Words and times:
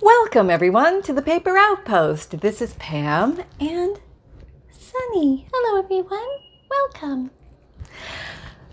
Welcome, 0.00 0.48
everyone, 0.48 1.02
to 1.02 1.12
the 1.12 1.22
Paper 1.22 1.58
Outpost. 1.58 2.40
This 2.40 2.62
is 2.62 2.74
Pam 2.74 3.42
and 3.58 3.98
Sunny. 4.70 5.48
Hello, 5.52 5.82
everyone. 5.82 6.28
Welcome. 6.70 7.32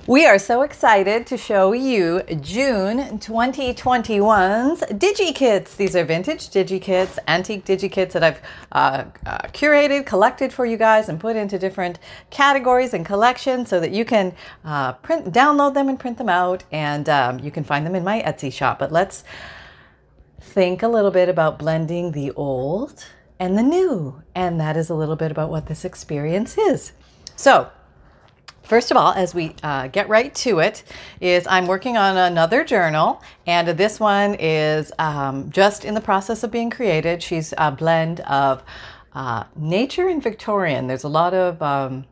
We 0.05 0.27
are 0.27 0.37
so 0.37 0.61
excited 0.61 1.25
to 1.25 1.35
show 1.35 1.71
you 1.71 2.21
June 2.41 3.17
2021's 3.17 4.81
DigiKits. 4.81 5.75
These 5.75 5.95
are 5.95 6.03
vintage 6.03 6.49
DigiKits, 6.49 7.17
antique 7.27 7.65
DigiKits 7.65 8.11
that 8.11 8.23
I've 8.23 8.41
uh, 8.71 9.05
uh, 9.25 9.39
curated, 9.47 10.05
collected 10.05 10.53
for 10.53 10.67
you 10.67 10.77
guys, 10.77 11.09
and 11.09 11.19
put 11.19 11.35
into 11.35 11.57
different 11.57 11.97
categories 12.29 12.93
and 12.93 13.03
collections 13.03 13.67
so 13.67 13.79
that 13.79 13.89
you 13.89 14.05
can 14.05 14.35
uh, 14.63 14.93
print, 14.93 15.33
download 15.33 15.73
them 15.73 15.89
and 15.89 15.99
print 15.99 16.19
them 16.19 16.29
out, 16.29 16.65
and 16.71 17.09
um, 17.09 17.39
you 17.39 17.49
can 17.49 17.63
find 17.63 17.83
them 17.83 17.95
in 17.95 18.03
my 18.03 18.21
Etsy 18.21 18.53
shop. 18.53 18.77
But 18.77 18.91
let's 18.91 19.23
think 20.45 20.83
a 20.83 20.87
little 20.87 21.11
bit 21.11 21.27
about 21.27 21.59
blending 21.59 22.11
the 22.11 22.31
old 22.31 23.05
and 23.39 23.57
the 23.57 23.63
new, 23.63 24.21
and 24.33 24.59
that 24.59 24.77
is 24.77 24.89
a 24.89 24.95
little 24.95 25.15
bit 25.15 25.31
about 25.31 25.49
what 25.49 25.65
this 25.65 25.83
experience 25.83 26.57
is. 26.57 26.93
So, 27.35 27.69
First 28.63 28.89
of 28.89 28.97
all, 28.97 29.13
as 29.13 29.35
we 29.35 29.55
uh, 29.61 29.89
get 29.89 30.09
right 30.09 30.33
to 30.35 30.57
it, 30.57 30.83
is 31.21 31.45
I'm 31.45 31.67
working 31.67 31.97
on 31.97 32.17
another 32.17 32.63
journal, 32.63 33.21
and 33.45 33.67
this 33.67 33.99
one 33.99 34.35
is 34.39 34.91
um, 34.97 35.51
just 35.51 35.85
in 35.85 35.93
the 35.93 36.01
process 36.01 36.41
of 36.41 36.49
being 36.49 36.71
created. 36.71 37.21
She's 37.21 37.53
a 37.59 37.71
blend 37.71 38.21
of 38.21 38.63
uh, 39.13 39.43
nature 39.55 40.09
and 40.09 40.21
Victorian. 40.21 40.87
There's 40.87 41.03
a 41.03 41.09
lot 41.09 41.35
of 41.35 41.61
um, 41.61 42.05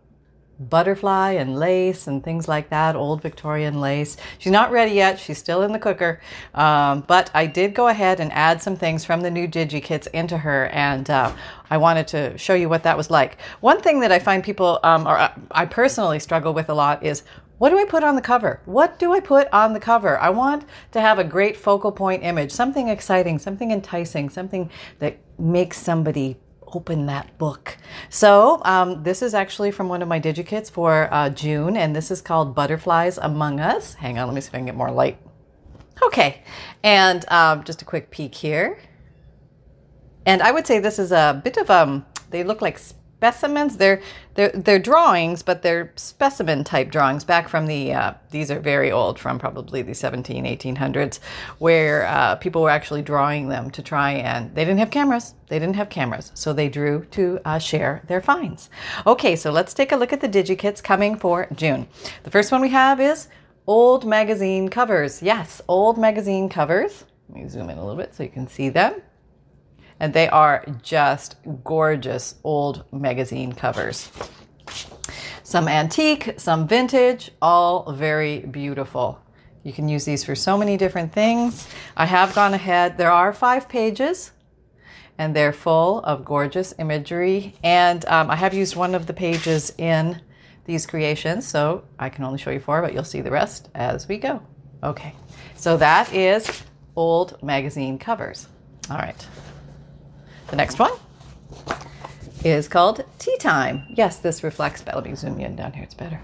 butterfly 0.69 1.31
and 1.31 1.57
lace 1.57 2.07
and 2.07 2.23
things 2.23 2.47
like 2.47 2.69
that, 2.69 2.95
old 2.95 3.21
Victorian 3.21 3.79
lace. 3.81 4.17
She's 4.37 4.51
not 4.51 4.71
ready 4.71 4.91
yet. 4.91 5.19
She's 5.19 5.37
still 5.37 5.61
in 5.61 5.71
the 5.71 5.79
cooker. 5.79 6.21
Um, 6.53 7.01
but 7.07 7.31
I 7.33 7.45
did 7.45 7.73
go 7.73 7.87
ahead 7.87 8.19
and 8.19 8.31
add 8.33 8.61
some 8.61 8.75
things 8.75 9.05
from 9.05 9.21
the 9.21 9.31
new 9.31 9.47
DigiKits 9.47 10.07
into 10.07 10.37
her, 10.37 10.67
and 10.67 11.09
uh, 11.09 11.33
I 11.69 11.77
wanted 11.77 12.07
to 12.09 12.37
show 12.37 12.53
you 12.53 12.69
what 12.69 12.83
that 12.83 12.97
was 12.97 13.09
like. 13.09 13.39
One 13.61 13.81
thing 13.81 13.99
that 14.01 14.11
I 14.11 14.19
find 14.19 14.43
people, 14.43 14.79
um, 14.83 15.07
or 15.07 15.17
uh, 15.17 15.33
I 15.51 15.65
personally 15.65 16.19
struggle 16.19 16.53
with 16.53 16.69
a 16.69 16.73
lot, 16.73 17.03
is 17.03 17.23
what 17.57 17.69
do 17.69 17.79
I 17.79 17.85
put 17.85 18.03
on 18.03 18.15
the 18.15 18.21
cover? 18.21 18.59
What 18.65 18.99
do 18.99 19.13
I 19.13 19.19
put 19.19 19.47
on 19.53 19.73
the 19.73 19.79
cover? 19.79 20.19
I 20.19 20.29
want 20.31 20.65
to 20.91 20.99
have 20.99 21.17
a 21.19 21.23
great 21.23 21.55
focal 21.55 21.91
point 21.91 22.23
image, 22.23 22.51
something 22.51 22.89
exciting, 22.89 23.39
something 23.39 23.71
enticing, 23.71 24.29
something 24.29 24.69
that 24.99 25.17
makes 25.37 25.77
somebody 25.77 26.37
open 26.73 27.05
that 27.07 27.37
book. 27.37 27.77
So 28.09 28.61
um, 28.65 29.03
this 29.03 29.21
is 29.21 29.33
actually 29.33 29.71
from 29.71 29.89
one 29.89 30.01
of 30.01 30.07
my 30.07 30.19
digikits 30.19 30.69
for 30.69 31.09
uh, 31.13 31.29
June, 31.29 31.77
and 31.77 31.95
this 31.95 32.11
is 32.11 32.21
called 32.21 32.55
Butterflies 32.55 33.17
Among 33.17 33.59
Us. 33.59 33.93
Hang 33.93 34.17
on, 34.19 34.27
let 34.27 34.33
me 34.33 34.41
see 34.41 34.47
if 34.47 34.55
I 34.55 34.57
can 34.57 34.65
get 34.65 34.75
more 34.75 34.91
light. 34.91 35.17
Okay, 36.01 36.41
and 36.83 37.23
um, 37.29 37.63
just 37.63 37.81
a 37.81 37.85
quick 37.85 38.09
peek 38.11 38.33
here. 38.35 38.79
And 40.25 40.41
I 40.41 40.51
would 40.51 40.65
say 40.65 40.79
this 40.79 40.99
is 40.99 41.11
a 41.11 41.41
bit 41.43 41.57
of 41.57 41.69
um, 41.69 42.05
they 42.29 42.43
look 42.43 42.61
like 42.61 42.79
specimens. 43.23 43.77
They're 43.77 44.01
they're 44.35 44.51
they're 44.53 44.79
drawings, 44.79 45.43
but 45.43 45.61
they're 45.61 45.93
specimen 45.95 46.65
type 46.65 46.91
drawings 46.91 47.23
back 47.23 47.47
from 47.47 47.67
the. 47.67 47.93
Uh, 47.93 48.13
these 48.31 48.51
are 48.51 48.59
very 48.59 48.91
old, 48.91 49.17
from 49.17 49.39
probably 49.39 49.81
the 49.81 49.93
17, 49.93 50.43
1800s, 50.43 51.19
where 51.59 52.05
uh, 52.07 52.35
people 52.35 52.61
were 52.61 52.69
actually 52.69 53.01
drawing 53.01 53.47
them 53.47 53.69
to 53.71 53.81
try 53.81 54.11
and 54.11 54.53
they 54.55 54.65
didn't 54.65 54.79
have 54.79 54.91
cameras. 54.91 55.35
They 55.47 55.57
didn't 55.57 55.77
have 55.77 55.89
cameras, 55.89 56.31
so 56.33 56.51
they 56.51 56.67
drew 56.67 57.05
to 57.11 57.39
uh, 57.45 57.59
share 57.59 58.01
their 58.07 58.21
finds. 58.21 58.69
Okay, 59.07 59.37
so 59.37 59.51
let's 59.51 59.73
take 59.73 59.93
a 59.93 59.95
look 59.95 60.11
at 60.11 60.19
the 60.19 60.27
DigiKits 60.27 60.83
coming 60.83 61.15
for 61.15 61.47
June. 61.55 61.87
The 62.23 62.31
first 62.31 62.51
one 62.51 62.61
we 62.61 62.69
have 62.69 62.99
is 62.99 63.29
old 63.67 64.05
magazine 64.05 64.67
covers. 64.67 65.21
Yes, 65.21 65.61
old 65.69 65.97
magazine 65.97 66.49
covers. 66.49 67.05
Let 67.29 67.43
me 67.43 67.47
zoom 67.47 67.69
in 67.69 67.77
a 67.77 67.85
little 67.85 68.01
bit 68.01 68.13
so 68.13 68.23
you 68.23 68.29
can 68.29 68.47
see 68.47 68.67
them 68.67 69.01
and 70.03 70.13
they 70.13 70.27
are 70.27 70.65
just 70.81 71.37
gorgeous 71.63 72.35
old 72.43 72.83
magazine 72.91 73.53
covers. 73.53 74.11
Some 75.43 75.69
antique, 75.69 76.33
some 76.35 76.67
vintage, 76.67 77.31
all 77.41 77.89
very 77.93 78.39
beautiful. 78.39 79.17
You 79.63 79.71
can 79.71 79.87
use 79.87 80.03
these 80.03 80.25
for 80.25 80.35
so 80.35 80.57
many 80.57 80.75
different 80.75 81.13
things. 81.13 81.69
I 81.95 82.05
have 82.05 82.35
gone 82.35 82.53
ahead, 82.53 82.97
there 82.97 83.13
are 83.13 83.31
five 83.31 83.69
pages 83.69 84.33
and 85.17 85.33
they're 85.33 85.53
full 85.53 85.99
of 85.99 86.25
gorgeous 86.25 86.73
imagery. 86.79 87.55
And 87.63 88.05
um, 88.07 88.29
I 88.29 88.35
have 88.35 88.53
used 88.53 88.75
one 88.75 88.95
of 88.95 89.07
the 89.07 89.13
pages 89.13 89.71
in 89.77 90.21
these 90.65 90.85
creations, 90.85 91.47
so 91.47 91.85
I 91.97 92.09
can 92.09 92.25
only 92.25 92.39
show 92.39 92.51
you 92.51 92.59
four, 92.59 92.81
but 92.81 92.93
you'll 92.93 93.05
see 93.05 93.21
the 93.21 93.31
rest 93.31 93.69
as 93.73 94.09
we 94.09 94.17
go. 94.17 94.41
Okay, 94.83 95.15
so 95.55 95.77
that 95.77 96.13
is 96.13 96.63
old 96.97 97.41
magazine 97.41 97.97
covers. 97.97 98.49
All 98.89 98.97
right. 98.97 99.25
The 100.53 100.57
next 100.57 100.77
one 100.77 100.91
is 102.43 102.67
called 102.67 103.03
Tea 103.17 103.37
Time. 103.37 103.87
Yes, 103.89 104.19
this 104.19 104.43
reflects 104.43 104.83
better. 104.83 104.97
Let 104.97 105.05
me 105.07 105.15
zoom 105.15 105.39
in 105.39 105.55
down 105.55 105.73
here, 105.73 105.81
it's 105.81 105.95
better. 105.95 106.21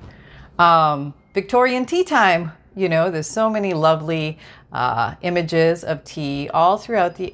Um, 0.60 1.16
Victorian 1.34 1.88
tea 1.88 2.04
time. 2.04 2.52
You 2.76 2.90
know, 2.90 3.10
there's 3.10 3.26
so 3.26 3.50
many 3.50 3.74
lovely 3.74 4.38
uh, 4.72 5.16
images 5.24 5.84
of 5.84 6.04
tea 6.04 6.48
all 6.54 6.78
throughout 6.78 7.16
the 7.16 7.34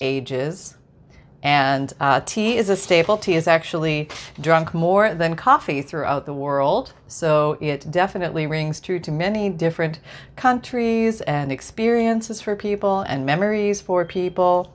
ages. 0.00 0.76
And 1.42 1.92
uh, 2.00 2.20
tea 2.20 2.56
is 2.56 2.68
a 2.68 2.76
staple. 2.76 3.16
Tea 3.16 3.34
is 3.34 3.46
actually 3.46 4.08
drunk 4.40 4.74
more 4.74 5.14
than 5.14 5.36
coffee 5.36 5.82
throughout 5.82 6.26
the 6.26 6.34
world. 6.34 6.92
So 7.06 7.56
it 7.60 7.90
definitely 7.90 8.46
rings 8.46 8.80
true 8.80 8.98
to 9.00 9.12
many 9.12 9.48
different 9.48 10.00
countries 10.34 11.20
and 11.22 11.52
experiences 11.52 12.40
for 12.40 12.56
people 12.56 13.00
and 13.02 13.24
memories 13.24 13.80
for 13.80 14.04
people. 14.04 14.74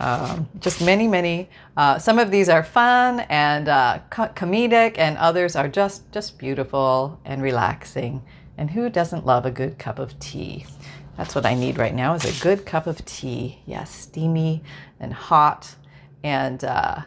Um, 0.00 0.48
just 0.60 0.80
many, 0.84 1.08
many. 1.08 1.48
Uh, 1.76 1.98
some 1.98 2.18
of 2.18 2.30
these 2.30 2.48
are 2.48 2.62
fun 2.62 3.20
and 3.28 3.68
uh, 3.68 3.98
co- 4.10 4.28
comedic, 4.28 4.96
and 4.98 5.18
others 5.18 5.56
are 5.56 5.68
just 5.68 6.10
just 6.12 6.38
beautiful 6.38 7.18
and 7.24 7.42
relaxing. 7.42 8.22
And 8.56 8.70
who 8.70 8.90
doesn't 8.90 9.26
love 9.26 9.44
a 9.44 9.50
good 9.50 9.78
cup 9.78 9.98
of 9.98 10.18
tea? 10.20 10.66
That's 11.18 11.34
what 11.34 11.44
I 11.44 11.54
need 11.54 11.78
right 11.78 11.94
now 11.94 12.14
is 12.14 12.24
a 12.24 12.42
good 12.42 12.64
cup 12.64 12.86
of 12.86 13.04
tea. 13.04 13.58
Yes, 13.66 13.90
steamy 13.90 14.62
and 15.00 15.12
hot, 15.12 15.74
and 16.22 16.62
uh, 16.62 17.02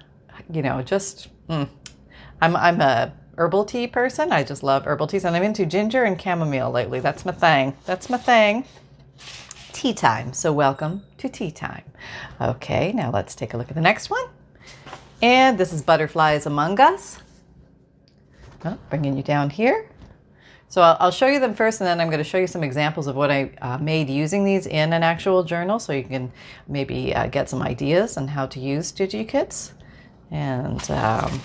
you 0.51 0.61
know, 0.61 0.81
just 0.81 1.29
mm. 1.47 1.69
I'm 2.41 2.55
I'm 2.57 2.81
a 2.81 3.13
herbal 3.37 3.63
tea 3.63 3.87
person. 3.87 4.33
I 4.33 4.43
just 4.43 4.63
love 4.63 4.83
herbal 4.85 5.07
teas, 5.07 5.23
and 5.23 5.33
I'm 5.33 5.43
into 5.43 5.65
ginger 5.65 6.03
and 6.03 6.21
chamomile 6.21 6.69
lately. 6.69 6.99
That's 6.99 7.25
my 7.25 7.31
thing. 7.31 7.77
That's 7.85 8.09
my 8.09 8.17
thing. 8.17 8.65
Tea 9.71 9.93
time. 9.93 10.33
So 10.33 10.51
welcome 10.51 11.03
to 11.19 11.29
tea 11.29 11.49
time. 11.49 11.85
Okay, 12.41 12.91
now 12.91 13.11
let's 13.11 13.33
take 13.33 13.53
a 13.53 13.57
look 13.57 13.69
at 13.69 13.75
the 13.75 13.81
next 13.81 14.09
one. 14.09 14.25
And 15.21 15.57
this 15.57 15.71
is 15.71 15.81
Butterflies 15.81 16.45
Among 16.45 16.81
Us. 16.81 17.19
Oh, 18.65 18.77
bringing 18.89 19.15
you 19.15 19.23
down 19.23 19.51
here. 19.51 19.89
So 20.71 20.81
I'll, 20.81 20.95
I'll, 21.01 21.11
show 21.11 21.27
you 21.27 21.41
them 21.41 21.53
first 21.53 21.81
and 21.81 21.87
then 21.87 21.99
I'm 21.99 22.07
going 22.07 22.23
to 22.23 22.29
show 22.29 22.37
you 22.37 22.47
some 22.47 22.63
examples 22.63 23.05
of 23.07 23.17
what 23.17 23.29
I 23.29 23.51
uh, 23.61 23.77
made 23.77 24.09
using 24.09 24.45
these 24.45 24.65
in 24.65 24.93
an 24.93 25.03
actual 25.03 25.43
journal 25.43 25.79
so 25.79 25.91
you 25.91 26.05
can 26.05 26.31
maybe 26.65 27.13
uh, 27.13 27.27
get 27.27 27.49
some 27.49 27.61
ideas 27.61 28.15
on 28.15 28.29
how 28.29 28.45
to 28.45 28.57
use 28.57 28.89
DigiKits. 28.93 29.73
And 30.31 30.89
um, 30.89 31.41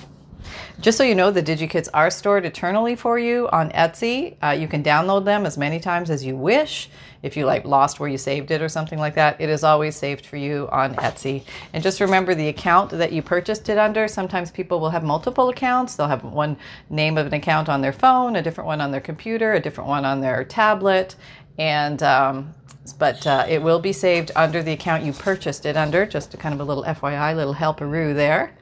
just 0.81 0.99
so 0.99 1.05
you 1.05 1.15
know, 1.15 1.31
the 1.31 1.43
DigiKits 1.43 1.89
are 1.95 2.11
stored 2.11 2.45
eternally 2.45 2.97
for 2.97 3.19
you 3.19 3.49
on 3.49 3.71
Etsy. 3.71 4.37
Uh, 4.43 4.51
you 4.51 4.69
can 4.69 4.83
download 4.83 5.25
them 5.25 5.47
as 5.47 5.57
many 5.57 5.81
times 5.81 6.11
as 6.11 6.25
you 6.25 6.37
wish 6.37 6.89
if 7.27 7.37
you 7.37 7.45
like 7.45 7.65
lost 7.65 7.99
where 7.99 8.09
you 8.09 8.19
saved 8.19 8.51
it 8.51 8.63
or 8.63 8.69
something 8.69 8.99
like 8.99 9.15
that, 9.15 9.41
it 9.41 9.49
is 9.49 9.65
always 9.65 9.97
saved 9.97 10.25
for 10.25 10.37
you 10.37 10.69
on 10.71 10.95
Etsy. 10.95 11.43
And 11.73 11.83
just 11.83 12.01
remember 12.01 12.35
the 12.35 12.49
account 12.49 12.91
that 12.91 13.13
you 13.13 13.21
purchased 13.21 13.69
it 13.69 13.79
under. 13.79 14.07
Sometimes 14.07 14.51
people 14.51 14.79
will 14.79 14.91
have 14.91 15.03
multiple 15.03 15.49
accounts. 15.49 15.97
They'll 15.97 16.07
have 16.07 16.25
one 16.25 16.57
name 16.89 17.19
of 17.19 17.27
an 17.27 17.35
account 17.35 17.69
on 17.69 17.81
their 17.81 17.93
phone, 17.93 18.37
a 18.37 18.43
different 18.43 18.67
one 18.67 18.81
on 18.81 18.93
their 18.93 19.01
computer, 19.01 19.55
a 19.55 19.61
different 19.61 19.89
one 19.89 20.05
on 20.05 20.21
their 20.21 20.45
tablet, 20.45 21.17
and 21.59 22.03
um, 22.03 22.55
but 22.99 23.27
uh, 23.27 23.45
it 23.49 23.61
will 23.61 23.81
be 23.81 23.93
saved 23.93 24.31
under 24.37 24.63
the 24.63 24.73
account 24.73 25.03
you 25.03 25.13
purchased 25.13 25.67
it 25.67 25.77
under. 25.77 26.07
Just 26.07 26.33
a 26.35 26.37
kind 26.37 26.55
of 26.55 26.61
a 26.61 26.65
little 26.65 26.85
FYI, 26.85 27.35
little 27.35 27.55
helperoo 27.55 28.15
there. 28.15 28.53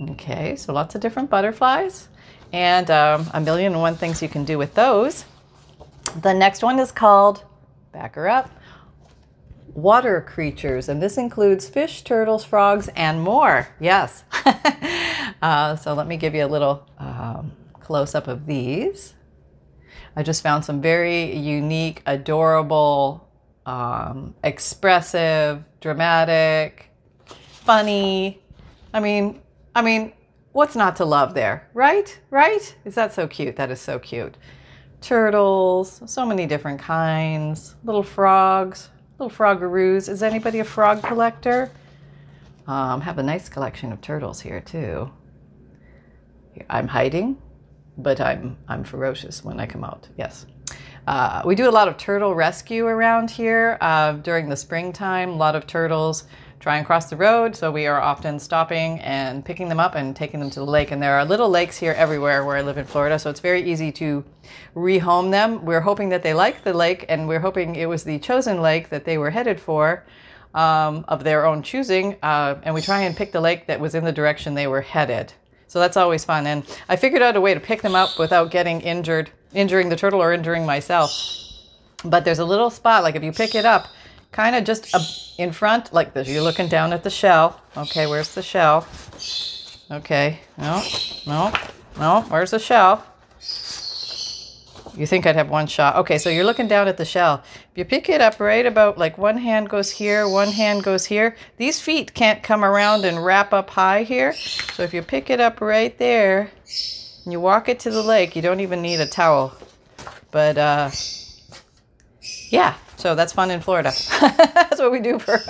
Okay, 0.00 0.56
so 0.56 0.72
lots 0.72 0.94
of 0.94 1.00
different 1.00 1.30
butterflies 1.30 2.08
and 2.52 2.90
um, 2.90 3.30
a 3.34 3.40
million 3.40 3.72
and 3.72 3.80
one 3.80 3.96
things 3.96 4.22
you 4.22 4.28
can 4.28 4.44
do 4.44 4.58
with 4.58 4.74
those. 4.74 5.24
The 6.22 6.34
next 6.34 6.62
one 6.62 6.78
is 6.78 6.92
called 6.92 7.44
back 7.92 8.14
her 8.16 8.28
up. 8.28 8.50
water 9.74 10.22
creatures, 10.26 10.88
and 10.88 11.02
this 11.02 11.18
includes 11.18 11.68
fish, 11.68 12.02
turtles, 12.02 12.44
frogs, 12.44 12.88
and 12.96 13.20
more. 13.22 13.68
Yes. 13.80 14.24
uh, 15.42 15.76
so 15.76 15.94
let 15.94 16.06
me 16.06 16.16
give 16.16 16.34
you 16.34 16.44
a 16.44 16.48
little 16.48 16.88
um, 16.98 17.52
close 17.80 18.14
up 18.14 18.28
of 18.28 18.46
these. 18.46 19.14
I 20.16 20.22
just 20.22 20.42
found 20.42 20.64
some 20.64 20.80
very 20.80 21.36
unique, 21.36 22.02
adorable, 22.06 23.28
um, 23.66 24.34
expressive, 24.42 25.62
dramatic, 25.80 26.90
funny. 27.64 28.42
I 28.94 29.00
mean, 29.00 29.42
I 29.76 29.82
mean, 29.82 30.14
what's 30.52 30.74
not 30.74 30.96
to 30.96 31.04
love 31.04 31.34
there, 31.34 31.68
right? 31.74 32.18
Right? 32.30 32.74
Is 32.86 32.94
that 32.94 33.12
so 33.12 33.28
cute? 33.28 33.56
That 33.56 33.70
is 33.70 33.78
so 33.78 33.98
cute. 33.98 34.38
Turtles, 35.02 36.00
so 36.06 36.24
many 36.24 36.46
different 36.46 36.80
kinds, 36.80 37.76
little 37.84 38.02
frogs, 38.02 38.88
little 39.18 39.28
frogaroos. 39.28 40.08
Is 40.08 40.22
anybody 40.22 40.60
a 40.60 40.64
frog 40.64 41.02
collector? 41.02 41.70
Um, 42.66 43.02
have 43.02 43.18
a 43.18 43.22
nice 43.22 43.50
collection 43.50 43.92
of 43.92 44.00
turtles 44.00 44.40
here 44.40 44.62
too. 44.62 45.10
I'm 46.70 46.88
hiding, 46.88 47.36
but 47.98 48.18
I'm 48.18 48.56
I'm 48.68 48.82
ferocious 48.82 49.44
when 49.44 49.60
I 49.60 49.66
come 49.66 49.84
out. 49.84 50.08
Yes. 50.16 50.46
Uh, 51.06 51.42
we 51.44 51.54
do 51.54 51.68
a 51.68 51.70
lot 51.70 51.86
of 51.86 51.98
turtle 51.98 52.34
rescue 52.34 52.86
around 52.86 53.30
here 53.30 53.76
uh, 53.82 54.12
during 54.12 54.48
the 54.48 54.56
springtime. 54.56 55.28
A 55.28 55.36
lot 55.36 55.54
of 55.54 55.66
turtles 55.66 56.24
try 56.60 56.76
and 56.78 56.86
cross 56.86 57.10
the 57.10 57.16
road, 57.16 57.54
so 57.54 57.70
we 57.70 57.86
are 57.86 58.00
often 58.00 58.38
stopping 58.38 59.00
and 59.00 59.44
picking 59.44 59.68
them 59.68 59.80
up 59.80 59.94
and 59.94 60.16
taking 60.16 60.40
them 60.40 60.50
to 60.50 60.60
the 60.60 60.66
lake. 60.66 60.90
And 60.90 61.02
there 61.02 61.14
are 61.14 61.24
little 61.24 61.50
lakes 61.50 61.76
here 61.76 61.92
everywhere 61.92 62.44
where 62.44 62.56
I 62.56 62.62
live 62.62 62.78
in 62.78 62.84
Florida, 62.84 63.18
so 63.18 63.30
it's 63.30 63.40
very 63.40 63.62
easy 63.62 63.92
to 63.92 64.24
rehome 64.74 65.30
them. 65.30 65.64
We're 65.64 65.80
hoping 65.80 66.08
that 66.10 66.22
they 66.22 66.34
like 66.34 66.64
the 66.64 66.72
lake, 66.72 67.04
and 67.08 67.28
we're 67.28 67.40
hoping 67.40 67.76
it 67.76 67.88
was 67.88 68.04
the 68.04 68.18
chosen 68.18 68.60
lake 68.60 68.88
that 68.88 69.04
they 69.04 69.18
were 69.18 69.30
headed 69.30 69.60
for. 69.60 70.04
Um, 70.54 71.04
of 71.06 71.22
their 71.22 71.44
own 71.44 71.62
choosing, 71.62 72.16
uh, 72.22 72.54
and 72.62 72.74
we 72.74 72.80
try 72.80 73.00
and 73.00 73.14
pick 73.14 73.30
the 73.30 73.42
lake 73.42 73.66
that 73.66 73.78
was 73.78 73.94
in 73.94 74.04
the 74.04 74.12
direction 74.12 74.54
they 74.54 74.66
were 74.66 74.80
headed. 74.80 75.34
So 75.66 75.78
that's 75.80 75.98
always 75.98 76.24
fun. 76.24 76.46
And 76.46 76.64
I 76.88 76.96
figured 76.96 77.20
out 77.20 77.36
a 77.36 77.42
way 77.42 77.52
to 77.52 77.60
pick 77.60 77.82
them 77.82 77.94
up 77.94 78.18
without 78.18 78.50
getting 78.50 78.80
injured, 78.80 79.28
injuring 79.52 79.90
the 79.90 79.96
turtle 79.96 80.22
or 80.22 80.32
injuring 80.32 80.64
myself. 80.64 81.12
But 82.06 82.24
there's 82.24 82.38
a 82.38 82.44
little 82.46 82.70
spot, 82.70 83.02
like 83.02 83.16
if 83.16 83.22
you 83.22 83.32
pick 83.32 83.54
it 83.54 83.66
up, 83.66 83.88
kind 84.32 84.56
of 84.56 84.64
just 84.64 84.94
in 85.38 85.52
front, 85.52 85.92
like 85.92 86.14
this. 86.14 86.28
You're 86.28 86.42
looking 86.42 86.68
down 86.68 86.92
at 86.92 87.02
the 87.02 87.10
shell. 87.10 87.60
Okay, 87.76 88.06
where's 88.06 88.34
the 88.34 88.42
shell? 88.42 88.86
Okay, 89.90 90.40
no, 90.58 90.82
no, 91.26 91.52
no, 91.98 92.22
where's 92.28 92.50
the 92.50 92.58
shell? 92.58 93.04
You 94.96 95.06
think 95.06 95.26
I'd 95.26 95.36
have 95.36 95.50
one 95.50 95.66
shot. 95.66 95.96
Okay, 95.96 96.16
so 96.16 96.30
you're 96.30 96.44
looking 96.44 96.68
down 96.68 96.88
at 96.88 96.96
the 96.96 97.04
shell. 97.04 97.42
If 97.70 97.78
you 97.78 97.84
pick 97.84 98.08
it 98.08 98.22
up 98.22 98.40
right 98.40 98.64
about 98.64 98.96
like 98.96 99.18
one 99.18 99.36
hand 99.36 99.68
goes 99.68 99.90
here, 99.90 100.26
one 100.26 100.48
hand 100.48 100.82
goes 100.82 101.04
here, 101.04 101.36
these 101.58 101.80
feet 101.80 102.14
can't 102.14 102.42
come 102.42 102.64
around 102.64 103.04
and 103.04 103.22
wrap 103.22 103.52
up 103.52 103.68
high 103.70 104.04
here. 104.04 104.32
So 104.32 104.82
if 104.82 104.94
you 104.94 105.02
pick 105.02 105.28
it 105.28 105.38
up 105.38 105.60
right 105.60 105.96
there 105.98 106.50
and 107.24 107.32
you 107.32 107.40
walk 107.40 107.68
it 107.68 107.78
to 107.80 107.90
the 107.90 108.02
lake, 108.02 108.34
you 108.34 108.40
don't 108.40 108.60
even 108.60 108.80
need 108.80 109.00
a 109.00 109.06
towel. 109.06 109.54
But 110.30 110.56
uh, 110.56 110.90
yeah, 112.48 112.74
so 112.96 113.14
that's 113.14 113.32
fun 113.32 113.50
in 113.50 113.60
Florida. 113.60 113.92
that's 114.20 114.80
what 114.80 114.90
we 114.90 115.00
do 115.00 115.18
for 115.18 115.40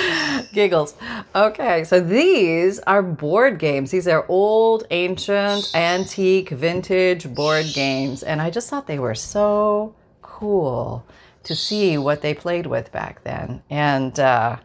giggles. 0.52 0.94
Okay, 1.34 1.84
so 1.84 2.00
these 2.00 2.80
are 2.80 3.02
board 3.02 3.58
games. 3.58 3.90
These 3.90 4.08
are 4.08 4.26
old, 4.28 4.84
ancient, 4.90 5.70
antique, 5.74 6.50
vintage 6.50 7.32
board 7.34 7.66
games. 7.72 8.22
And 8.22 8.42
I 8.42 8.50
just 8.50 8.68
thought 8.68 8.86
they 8.86 8.98
were 8.98 9.14
so 9.14 9.94
cool 10.22 11.04
to 11.44 11.54
see 11.54 11.96
what 11.98 12.20
they 12.20 12.34
played 12.34 12.66
with 12.66 12.90
back 12.92 13.22
then. 13.24 13.62
And 13.70 14.18
uh, 14.18 14.56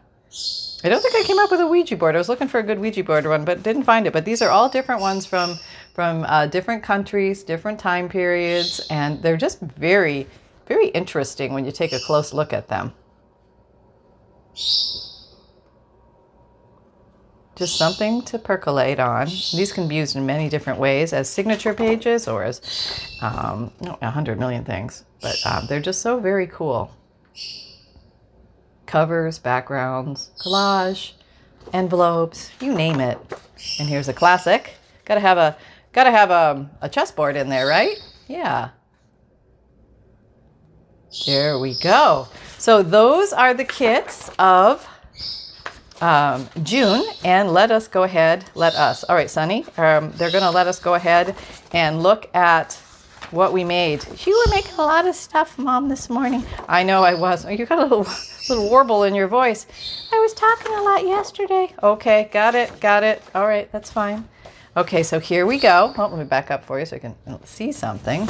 I 0.84 0.88
don't 0.88 1.00
think 1.00 1.14
I 1.14 1.22
came 1.22 1.38
up 1.38 1.50
with 1.50 1.60
a 1.60 1.66
Ouija 1.66 1.96
board. 1.96 2.14
I 2.14 2.18
was 2.18 2.28
looking 2.28 2.48
for 2.48 2.58
a 2.58 2.62
good 2.62 2.78
Ouija 2.78 3.04
board 3.04 3.26
one, 3.26 3.44
but 3.44 3.62
didn't 3.62 3.84
find 3.84 4.06
it. 4.06 4.12
But 4.12 4.24
these 4.24 4.42
are 4.42 4.50
all 4.50 4.68
different 4.68 5.00
ones 5.00 5.24
from 5.24 5.58
from 5.94 6.24
uh, 6.24 6.46
different 6.46 6.82
countries, 6.82 7.44
different 7.44 7.78
time 7.78 8.08
periods, 8.08 8.80
and 8.90 9.22
they're 9.22 9.36
just 9.36 9.60
very 9.60 10.26
very 10.66 10.88
interesting 10.88 11.52
when 11.52 11.64
you 11.64 11.72
take 11.72 11.92
a 11.92 12.00
close 12.00 12.32
look 12.32 12.52
at 12.52 12.68
them. 12.68 12.92
Just 17.56 17.76
something 17.76 18.22
to 18.22 18.38
percolate 18.38 18.98
on. 18.98 19.26
These 19.26 19.72
can 19.72 19.86
be 19.86 19.94
used 19.94 20.16
in 20.16 20.26
many 20.26 20.48
different 20.48 20.80
ways 20.80 21.12
as 21.12 21.28
signature 21.28 21.72
pages 21.72 22.26
or 22.26 22.42
as 22.42 22.60
um, 23.20 23.70
a 24.02 24.10
hundred 24.10 24.40
million 24.40 24.64
things, 24.64 25.04
but 25.20 25.36
um, 25.46 25.66
they're 25.68 25.80
just 25.80 26.02
so 26.02 26.18
very 26.18 26.48
cool. 26.48 26.90
Covers, 28.86 29.38
backgrounds, 29.38 30.30
collage, 30.38 31.12
envelopes, 31.72 32.50
you 32.60 32.74
name 32.74 33.00
it. 33.00 33.18
And 33.78 33.88
here's 33.88 34.08
a 34.08 34.12
classic. 34.12 34.74
Gotta 35.04 35.20
have 35.20 35.38
a 35.38 35.56
gotta 35.92 36.10
have 36.10 36.30
a, 36.30 36.68
a 36.80 36.88
chessboard 36.88 37.36
in 37.36 37.48
there, 37.48 37.66
right? 37.66 37.96
Yeah. 38.26 38.70
There 41.26 41.58
we 41.58 41.74
go. 41.74 42.28
So 42.58 42.82
those 42.82 43.32
are 43.32 43.54
the 43.54 43.64
kits 43.64 44.30
of 44.38 44.86
um, 46.00 46.48
June, 46.62 47.04
and 47.24 47.52
let 47.52 47.70
us 47.70 47.88
go 47.88 48.02
ahead. 48.02 48.44
Let 48.54 48.74
us. 48.74 49.04
All 49.04 49.16
right, 49.16 49.30
Sunny. 49.30 49.64
Um, 49.76 50.12
they're 50.12 50.30
going 50.30 50.42
to 50.42 50.50
let 50.50 50.66
us 50.66 50.78
go 50.78 50.94
ahead 50.94 51.34
and 51.72 52.02
look 52.02 52.34
at 52.34 52.74
what 53.30 53.52
we 53.52 53.64
made. 53.64 54.04
You 54.26 54.44
were 54.46 54.54
making 54.54 54.74
a 54.74 54.82
lot 54.82 55.06
of 55.06 55.14
stuff, 55.14 55.58
Mom, 55.58 55.88
this 55.88 56.10
morning. 56.10 56.44
I 56.68 56.82
know 56.82 57.02
I 57.02 57.14
was. 57.14 57.44
You 57.44 57.64
got 57.66 57.78
a 57.78 57.82
little 57.82 58.06
little 58.48 58.68
warble 58.68 59.04
in 59.04 59.14
your 59.14 59.28
voice. 59.28 59.66
I 60.12 60.18
was 60.18 60.34
talking 60.34 60.72
a 60.74 60.82
lot 60.82 61.04
yesterday. 61.04 61.72
Okay, 61.82 62.28
got 62.32 62.54
it, 62.54 62.80
got 62.80 63.02
it. 63.02 63.22
All 63.34 63.46
right, 63.46 63.70
that's 63.72 63.90
fine. 63.90 64.28
Okay, 64.76 65.02
so 65.02 65.20
here 65.20 65.46
we 65.46 65.58
go. 65.58 65.94
Oh, 65.96 66.06
let 66.08 66.18
me 66.18 66.24
back 66.24 66.50
up 66.50 66.64
for 66.64 66.78
you 66.78 66.86
so 66.86 66.96
I 66.96 66.98
can 66.98 67.14
see 67.44 67.72
something. 67.72 68.28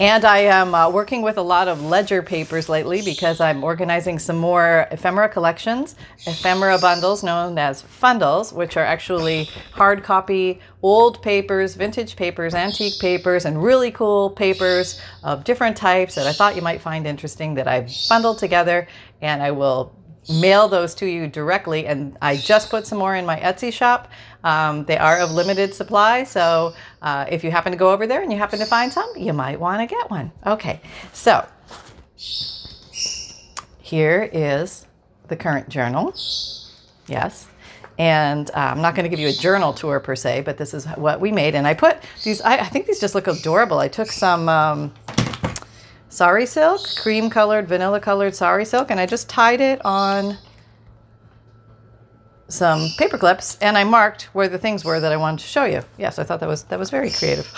And 0.00 0.24
I 0.24 0.38
am 0.38 0.74
uh, 0.74 0.88
working 0.88 1.20
with 1.20 1.36
a 1.36 1.42
lot 1.42 1.68
of 1.68 1.82
ledger 1.82 2.22
papers 2.22 2.70
lately 2.70 3.02
because 3.02 3.38
I'm 3.38 3.62
organizing 3.62 4.18
some 4.18 4.38
more 4.38 4.88
ephemera 4.90 5.28
collections, 5.28 5.94
ephemera 6.26 6.78
bundles 6.78 7.22
known 7.22 7.58
as 7.58 7.82
fundles, 7.82 8.50
which 8.50 8.78
are 8.78 8.84
actually 8.84 9.44
hard 9.72 10.02
copy, 10.02 10.58
old 10.80 11.20
papers, 11.20 11.74
vintage 11.74 12.16
papers, 12.16 12.54
antique 12.54 12.98
papers, 12.98 13.44
and 13.44 13.62
really 13.62 13.90
cool 13.90 14.30
papers 14.30 14.98
of 15.22 15.44
different 15.44 15.76
types 15.76 16.14
that 16.14 16.26
I 16.26 16.32
thought 16.32 16.56
you 16.56 16.62
might 16.62 16.80
find 16.80 17.06
interesting 17.06 17.52
that 17.56 17.68
I've 17.68 17.92
bundled 18.08 18.38
together. 18.38 18.88
And 19.20 19.42
I 19.42 19.50
will 19.50 19.94
mail 20.30 20.68
those 20.68 20.94
to 20.94 21.06
you 21.06 21.26
directly. 21.26 21.86
And 21.86 22.16
I 22.22 22.36
just 22.36 22.70
put 22.70 22.86
some 22.86 22.98
more 22.98 23.16
in 23.16 23.26
my 23.26 23.38
Etsy 23.38 23.72
shop. 23.72 24.10
Um, 24.42 24.84
they 24.84 24.96
are 24.96 25.18
of 25.18 25.30
limited 25.32 25.74
supply, 25.74 26.24
so 26.24 26.74
uh, 27.02 27.26
if 27.28 27.44
you 27.44 27.50
happen 27.50 27.72
to 27.72 27.78
go 27.78 27.92
over 27.92 28.06
there 28.06 28.22
and 28.22 28.32
you 28.32 28.38
happen 28.38 28.58
to 28.58 28.66
find 28.66 28.92
some, 28.92 29.10
you 29.16 29.32
might 29.32 29.60
want 29.60 29.80
to 29.80 29.86
get 29.86 30.10
one. 30.10 30.32
Okay, 30.46 30.80
so 31.12 31.46
here 33.80 34.30
is 34.32 34.86
the 35.28 35.36
current 35.36 35.68
journal. 35.68 36.14
Yes. 37.06 37.48
And 37.98 38.50
uh, 38.52 38.72
I'm 38.72 38.80
not 38.80 38.94
going 38.94 39.04
to 39.04 39.10
give 39.10 39.18
you 39.18 39.28
a 39.28 39.32
journal 39.32 39.74
tour 39.74 40.00
per 40.00 40.16
se, 40.16 40.42
but 40.42 40.56
this 40.56 40.72
is 40.72 40.86
what 40.96 41.20
we 41.20 41.32
made. 41.32 41.54
And 41.54 41.66
I 41.66 41.74
put 41.74 41.98
these, 42.24 42.40
I, 42.40 42.58
I 42.58 42.64
think 42.64 42.86
these 42.86 42.98
just 42.98 43.14
look 43.14 43.26
adorable. 43.26 43.78
I 43.78 43.88
took 43.88 44.08
some 44.08 44.48
um, 44.48 44.94
sari 46.08 46.46
silk, 46.46 46.80
cream 46.96 47.28
colored, 47.28 47.68
vanilla 47.68 48.00
colored 48.00 48.34
sari 48.34 48.64
silk, 48.64 48.90
and 48.90 48.98
I 48.98 49.04
just 49.04 49.28
tied 49.28 49.60
it 49.60 49.84
on 49.84 50.38
some 52.50 52.88
paper 52.98 53.16
clips 53.16 53.56
and 53.60 53.78
I 53.78 53.84
marked 53.84 54.24
where 54.32 54.48
the 54.48 54.58
things 54.58 54.84
were 54.84 55.00
that 55.00 55.12
I 55.12 55.16
wanted 55.16 55.40
to 55.40 55.46
show 55.46 55.64
you. 55.64 55.82
Yes, 55.98 56.18
I 56.18 56.24
thought 56.24 56.40
that 56.40 56.48
was 56.48 56.64
that 56.64 56.78
was 56.78 56.90
very 56.90 57.10
creative. 57.10 57.50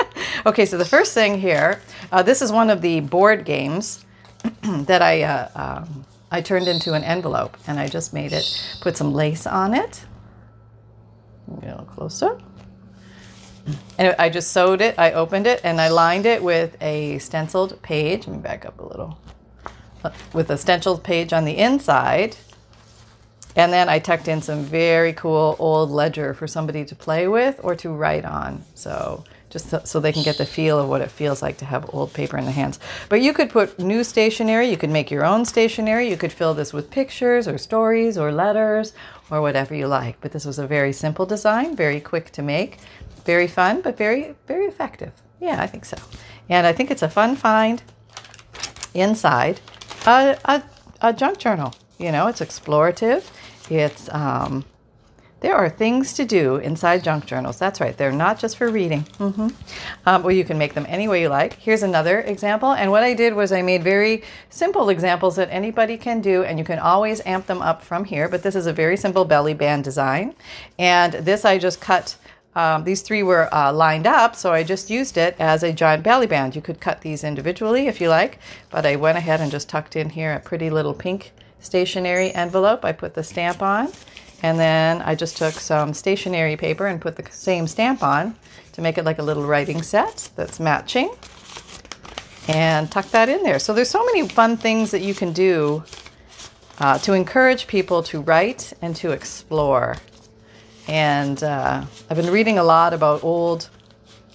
okay, 0.46 0.66
so 0.66 0.76
the 0.78 0.84
first 0.84 1.14
thing 1.14 1.38
here, 1.38 1.80
uh, 2.10 2.22
this 2.22 2.42
is 2.42 2.50
one 2.50 2.70
of 2.70 2.80
the 2.80 3.00
board 3.00 3.44
games 3.44 4.04
that 4.62 5.02
I 5.02 5.22
uh, 5.22 5.48
um, 5.54 6.04
I 6.30 6.40
turned 6.40 6.68
into 6.68 6.94
an 6.94 7.04
envelope 7.04 7.56
and 7.66 7.78
I 7.78 7.88
just 7.88 8.12
made 8.12 8.32
it, 8.32 8.78
put 8.80 8.96
some 8.96 9.12
lace 9.12 9.46
on 9.46 9.74
it. 9.74 10.04
Get 11.60 11.64
a 11.64 11.70
little 11.70 11.84
closer. 11.86 12.40
And 13.98 14.14
I 14.18 14.30
just 14.30 14.52
sewed 14.52 14.80
it, 14.80 14.94
I 14.98 15.12
opened 15.12 15.46
it, 15.46 15.60
and 15.64 15.80
I 15.80 15.88
lined 15.88 16.26
it 16.26 16.42
with 16.42 16.76
a 16.80 17.18
stenciled 17.18 17.80
page. 17.82 18.26
Let 18.26 18.36
me 18.36 18.42
back 18.42 18.64
up 18.64 18.80
a 18.80 18.84
little. 18.84 19.18
Uh, 20.02 20.10
with 20.32 20.50
a 20.50 20.56
stenciled 20.56 21.04
page 21.04 21.32
on 21.32 21.44
the 21.44 21.58
inside 21.58 22.36
and 23.56 23.72
then 23.72 23.88
I 23.88 23.98
tucked 23.98 24.28
in 24.28 24.42
some 24.42 24.62
very 24.62 25.12
cool 25.12 25.56
old 25.58 25.90
ledger 25.90 26.34
for 26.34 26.46
somebody 26.46 26.84
to 26.84 26.94
play 26.94 27.28
with 27.28 27.60
or 27.62 27.74
to 27.76 27.90
write 27.90 28.24
on. 28.24 28.64
So 28.74 29.24
just 29.50 29.86
so, 29.86 29.98
they 29.98 30.12
can 30.12 30.22
get 30.22 30.38
the 30.38 30.46
feel 30.46 30.78
of 30.78 30.88
what 30.88 31.00
it 31.00 31.10
feels 31.10 31.42
like 31.42 31.56
to 31.58 31.64
have 31.64 31.92
old 31.92 32.12
paper 32.12 32.38
in 32.38 32.44
the 32.44 32.52
hands. 32.52 32.78
But 33.08 33.20
you 33.20 33.32
could 33.32 33.50
put 33.50 33.80
new 33.80 34.04
stationery, 34.04 34.68
you 34.70 34.76
could 34.76 34.90
make 34.90 35.10
your 35.10 35.24
own 35.24 35.44
stationery, 35.44 36.08
you 36.08 36.16
could 36.16 36.32
fill 36.32 36.54
this 36.54 36.72
with 36.72 36.88
pictures 36.88 37.48
or 37.48 37.58
stories 37.58 38.16
or 38.16 38.30
letters 38.30 38.92
or 39.28 39.42
whatever 39.42 39.74
you 39.74 39.88
like. 39.88 40.20
But 40.20 40.30
this 40.30 40.44
was 40.44 40.60
a 40.60 40.68
very 40.68 40.92
simple 40.92 41.26
design, 41.26 41.74
very 41.74 42.00
quick 42.00 42.30
to 42.32 42.42
make, 42.42 42.78
very 43.24 43.48
fun, 43.48 43.80
but 43.80 43.96
very, 43.96 44.36
very 44.46 44.66
effective. 44.66 45.12
Yeah, 45.40 45.60
I 45.60 45.66
think 45.66 45.84
so. 45.84 45.96
And 46.48 46.64
I 46.64 46.72
think 46.72 46.92
it's 46.92 47.02
a 47.02 47.08
fun 47.08 47.34
find 47.34 47.82
inside. 48.94 49.60
A, 50.06 50.38
a 50.44 50.62
a 51.02 51.12
junk 51.12 51.38
journal. 51.38 51.74
You 52.00 52.12
know, 52.12 52.28
it's 52.28 52.40
explorative. 52.40 53.30
It's 53.68 54.08
um, 54.08 54.64
there 55.40 55.54
are 55.54 55.68
things 55.68 56.14
to 56.14 56.24
do 56.24 56.56
inside 56.56 57.04
junk 57.04 57.26
journals. 57.26 57.58
That's 57.58 57.78
right. 57.78 57.94
They're 57.94 58.10
not 58.10 58.38
just 58.38 58.56
for 58.56 58.70
reading. 58.70 59.02
Mm-hmm. 59.18 59.48
Um, 60.06 60.22
well, 60.22 60.32
you 60.32 60.44
can 60.44 60.56
make 60.56 60.72
them 60.72 60.86
any 60.88 61.08
way 61.08 61.20
you 61.20 61.28
like. 61.28 61.54
Here's 61.54 61.82
another 61.82 62.20
example. 62.20 62.72
And 62.72 62.90
what 62.90 63.02
I 63.02 63.12
did 63.12 63.34
was 63.34 63.52
I 63.52 63.60
made 63.60 63.82
very 63.82 64.22
simple 64.48 64.88
examples 64.88 65.36
that 65.36 65.50
anybody 65.50 65.98
can 65.98 66.22
do, 66.22 66.42
and 66.42 66.58
you 66.58 66.64
can 66.64 66.78
always 66.78 67.20
amp 67.26 67.46
them 67.46 67.60
up 67.60 67.82
from 67.82 68.06
here. 68.06 68.28
But 68.28 68.42
this 68.42 68.54
is 68.54 68.66
a 68.66 68.72
very 68.72 68.96
simple 68.96 69.26
belly 69.26 69.54
band 69.54 69.84
design. 69.84 70.34
And 70.78 71.12
this 71.12 71.44
I 71.44 71.58
just 71.58 71.82
cut. 71.82 72.16
Um, 72.56 72.84
these 72.84 73.02
three 73.02 73.22
were 73.22 73.54
uh, 73.54 73.72
lined 73.74 74.06
up, 74.06 74.34
so 74.34 74.52
I 74.52 74.64
just 74.64 74.88
used 74.88 75.18
it 75.18 75.36
as 75.38 75.62
a 75.62 75.72
giant 75.72 76.02
belly 76.02 76.26
band. 76.26 76.56
You 76.56 76.62
could 76.62 76.80
cut 76.80 77.02
these 77.02 77.24
individually 77.24 77.88
if 77.88 78.00
you 78.00 78.08
like, 78.08 78.38
but 78.70 78.86
I 78.86 78.96
went 78.96 79.18
ahead 79.18 79.40
and 79.40 79.52
just 79.52 79.68
tucked 79.68 79.96
in 79.96 80.10
here 80.10 80.32
a 80.32 80.40
pretty 80.40 80.68
little 80.68 80.94
pink 80.94 81.32
stationery 81.60 82.34
envelope. 82.34 82.84
I 82.84 82.92
put 82.92 83.14
the 83.14 83.22
stamp 83.22 83.62
on 83.62 83.92
and 84.42 84.58
then 84.58 85.02
I 85.02 85.14
just 85.14 85.36
took 85.36 85.54
some 85.54 85.92
stationery 85.92 86.56
paper 86.56 86.86
and 86.86 87.00
put 87.00 87.16
the 87.16 87.30
same 87.30 87.66
stamp 87.66 88.02
on 88.02 88.34
to 88.72 88.80
make 88.80 88.98
it 88.98 89.04
like 89.04 89.18
a 89.18 89.22
little 89.22 89.44
writing 89.44 89.82
set 89.82 90.30
that's 90.36 90.58
matching. 90.58 91.10
And 92.48 92.90
tuck 92.90 93.06
that 93.10 93.28
in 93.28 93.42
there. 93.42 93.58
So 93.58 93.72
there's 93.72 93.90
so 93.90 94.04
many 94.04 94.26
fun 94.26 94.56
things 94.56 94.90
that 94.90 95.02
you 95.02 95.14
can 95.14 95.32
do 95.32 95.84
uh, 96.78 96.98
to 96.98 97.12
encourage 97.12 97.66
people 97.66 98.02
to 98.04 98.20
write 98.22 98.72
and 98.80 98.96
to 98.96 99.10
explore. 99.12 99.96
And 100.88 101.42
uh, 101.44 101.84
I've 102.08 102.16
been 102.16 102.32
reading 102.32 102.58
a 102.58 102.64
lot 102.64 102.94
about 102.94 103.22
old 103.22 103.68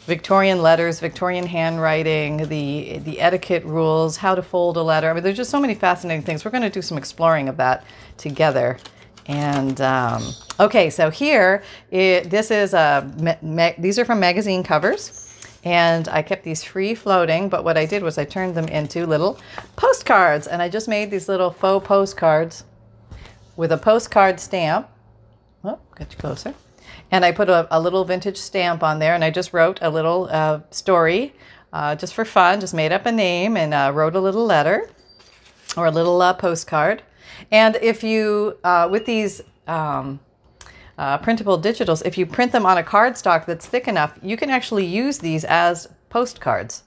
Victorian 0.05 0.61
letters, 0.61 0.99
Victorian 0.99 1.47
handwriting, 1.47 2.37
the 2.49 2.99
the 2.99 3.19
etiquette 3.19 3.63
rules, 3.65 4.17
how 4.17 4.35
to 4.35 4.41
fold 4.41 4.77
a 4.77 4.81
letter. 4.81 5.09
I 5.09 5.13
mean, 5.13 5.23
there's 5.23 5.37
just 5.37 5.49
so 5.49 5.59
many 5.59 5.73
fascinating 5.73 6.23
things. 6.23 6.45
We're 6.45 6.51
going 6.51 6.63
to 6.63 6.69
do 6.69 6.81
some 6.81 6.97
exploring 6.97 7.49
of 7.49 7.57
that 7.57 7.83
together. 8.17 8.77
And 9.27 9.81
um, 9.81 10.23
okay, 10.59 10.89
so 10.91 11.09
here, 11.09 11.63
it, 11.89 12.29
this 12.29 12.51
is 12.51 12.75
a, 12.75 13.11
ma- 13.41 13.71
these 13.79 13.97
are 13.97 14.05
from 14.05 14.19
magazine 14.19 14.63
covers. 14.63 15.21
And 15.63 16.07
I 16.09 16.21
kept 16.21 16.43
these 16.43 16.63
free 16.63 16.93
floating, 16.93 17.49
but 17.49 17.63
what 17.63 17.75
I 17.75 17.87
did 17.87 18.03
was 18.03 18.19
I 18.19 18.25
turned 18.25 18.53
them 18.53 18.67
into 18.67 19.07
little 19.07 19.39
postcards. 19.75 20.45
And 20.45 20.61
I 20.61 20.69
just 20.69 20.87
made 20.87 21.09
these 21.09 21.27
little 21.27 21.49
faux 21.49 21.87
postcards 21.87 22.65
with 23.55 23.71
a 23.71 23.77
postcard 23.77 24.39
stamp. 24.39 24.87
Oh, 25.63 25.79
get 25.97 26.11
you 26.11 26.19
closer. 26.19 26.53
And 27.11 27.23
I 27.23 27.31
put 27.31 27.49
a, 27.49 27.67
a, 27.71 27.79
little 27.79 28.03
vintage 28.03 28.37
stamp 28.37 28.83
on 28.83 28.99
there, 28.99 29.13
and 29.13 29.23
I 29.23 29.29
just 29.29 29.53
wrote 29.53 29.79
a 29.81 29.89
little 29.89 30.27
uh, 30.31 30.61
story 30.71 31.33
uh, 31.73 31.95
just 31.95 32.13
for 32.13 32.25
fun, 32.25 32.59
just 32.59 32.73
made 32.73 32.91
up 32.91 33.05
a 33.05 33.11
name 33.11 33.57
and 33.57 33.73
uh, 33.73 33.91
wrote 33.93 34.15
a 34.15 34.19
little 34.19 34.45
letter 34.45 34.89
or 35.75 35.87
a 35.87 35.91
little 35.91 36.21
uh, 36.21 36.33
postcard. 36.33 37.03
And 37.51 37.75
if 37.81 38.03
you, 38.03 38.57
uh, 38.63 38.87
with 38.89 39.05
these 39.05 39.41
um, 39.67 40.19
uh, 40.97 41.17
printable 41.17 41.61
digitals, 41.61 42.01
if 42.05 42.17
you 42.17 42.25
print 42.25 42.51
them 42.51 42.65
on 42.65 42.77
a 42.77 42.83
cardstock 42.83 43.45
that's 43.45 43.65
thick 43.65 43.87
enough, 43.87 44.17
you 44.21 44.37
can 44.37 44.49
actually 44.49 44.85
use 44.85 45.17
these 45.19 45.43
as 45.43 45.87
postcards, 46.09 46.83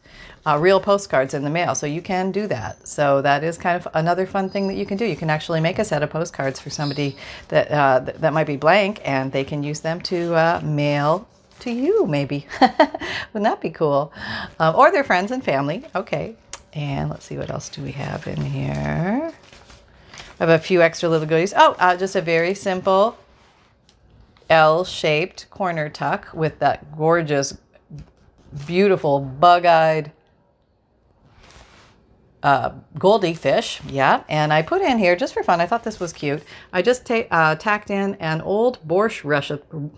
uh, 0.49 0.57
real 0.57 0.81
postcards 0.81 1.35
in 1.35 1.43
the 1.43 1.51
mail. 1.51 1.75
So 1.75 1.87
you 1.87 2.01
can 2.01 2.33
do 2.33 2.47
that. 2.47 2.89
So 2.89 3.21
that 3.21 3.45
is 3.45 3.59
kind 3.59 3.77
of 3.77 3.87
another 3.93 4.27
fun 4.27 4.49
thing 4.49 4.67
that 4.69 4.75
you 4.75 4.87
can 4.87 4.97
do. 4.97 5.05
You 5.05 5.17
can 5.17 5.29
actually 5.29 5.61
make 5.61 5.79
a 5.79 5.85
set 5.85 6.03
of 6.03 6.09
postcards 6.09 6.59
for 6.59 6.71
somebody 6.71 7.17
that 7.49 7.71
uh, 7.71 8.01
th- 8.05 8.17
that 8.19 8.33
might 8.33 8.47
be 8.47 8.57
blank, 8.57 9.01
and 9.05 9.31
they 9.31 9.45
can 9.45 9.63
use 9.63 9.81
them 9.81 10.01
to 10.03 10.35
uh, 10.35 10.61
mail 10.65 11.29
to 11.61 11.71
you. 11.71 12.07
Maybe 12.07 12.47
wouldn't 12.61 13.45
that 13.45 13.61
be 13.61 13.71
cool? 13.71 14.11
Um, 14.59 14.75
or 14.75 14.91
their 14.91 15.05
friends 15.05 15.31
and 15.31 15.45
family. 15.45 15.85
Okay. 15.95 16.37
And 16.73 17.11
let's 17.11 17.27
see 17.27 17.37
what 17.37 17.51
else 17.51 17.69
do 17.69 17.83
we 17.83 17.93
have 17.93 18.27
in 18.27 18.41
here. 18.41 19.33
I 20.41 20.47
have 20.47 20.49
a 20.49 20.59
few 20.59 20.81
extra 20.81 21.09
little 21.09 21.27
goodies. 21.27 21.53
Oh, 21.55 21.75
uh, 21.79 21.97
just 21.97 22.15
a 22.17 22.23
very 22.23 22.55
simple 22.55 23.19
L-shaped 24.49 25.51
corner 25.51 25.91
tuck 25.91 26.29
with 26.33 26.59
that 26.61 26.97
gorgeous, 26.97 27.59
beautiful 28.67 29.21
bug-eyed 29.21 30.13
uh, 32.43 32.71
Goldie 32.99 33.35
fish. 33.35 33.81
Yeah, 33.89 34.23
and 34.29 34.53
I 34.53 34.63
put 34.63 34.83
in 34.83 34.99
here 34.99 35.17
just 35.17 35.35
for 35.35 35.43
fun. 35.43 35.61
I 35.61 35.67
thought 35.67 35.85
this 35.85 36.01
was 36.01 36.13
cute. 36.13 36.43
I 36.73 36.83
just 36.83 37.07
ta- 37.07 37.27
uh, 37.31 37.55
tacked 37.57 37.91
in 37.91 38.15
an 38.17 38.41
old 38.41 38.79
borscht 38.87 39.25
recipe, 39.25 39.91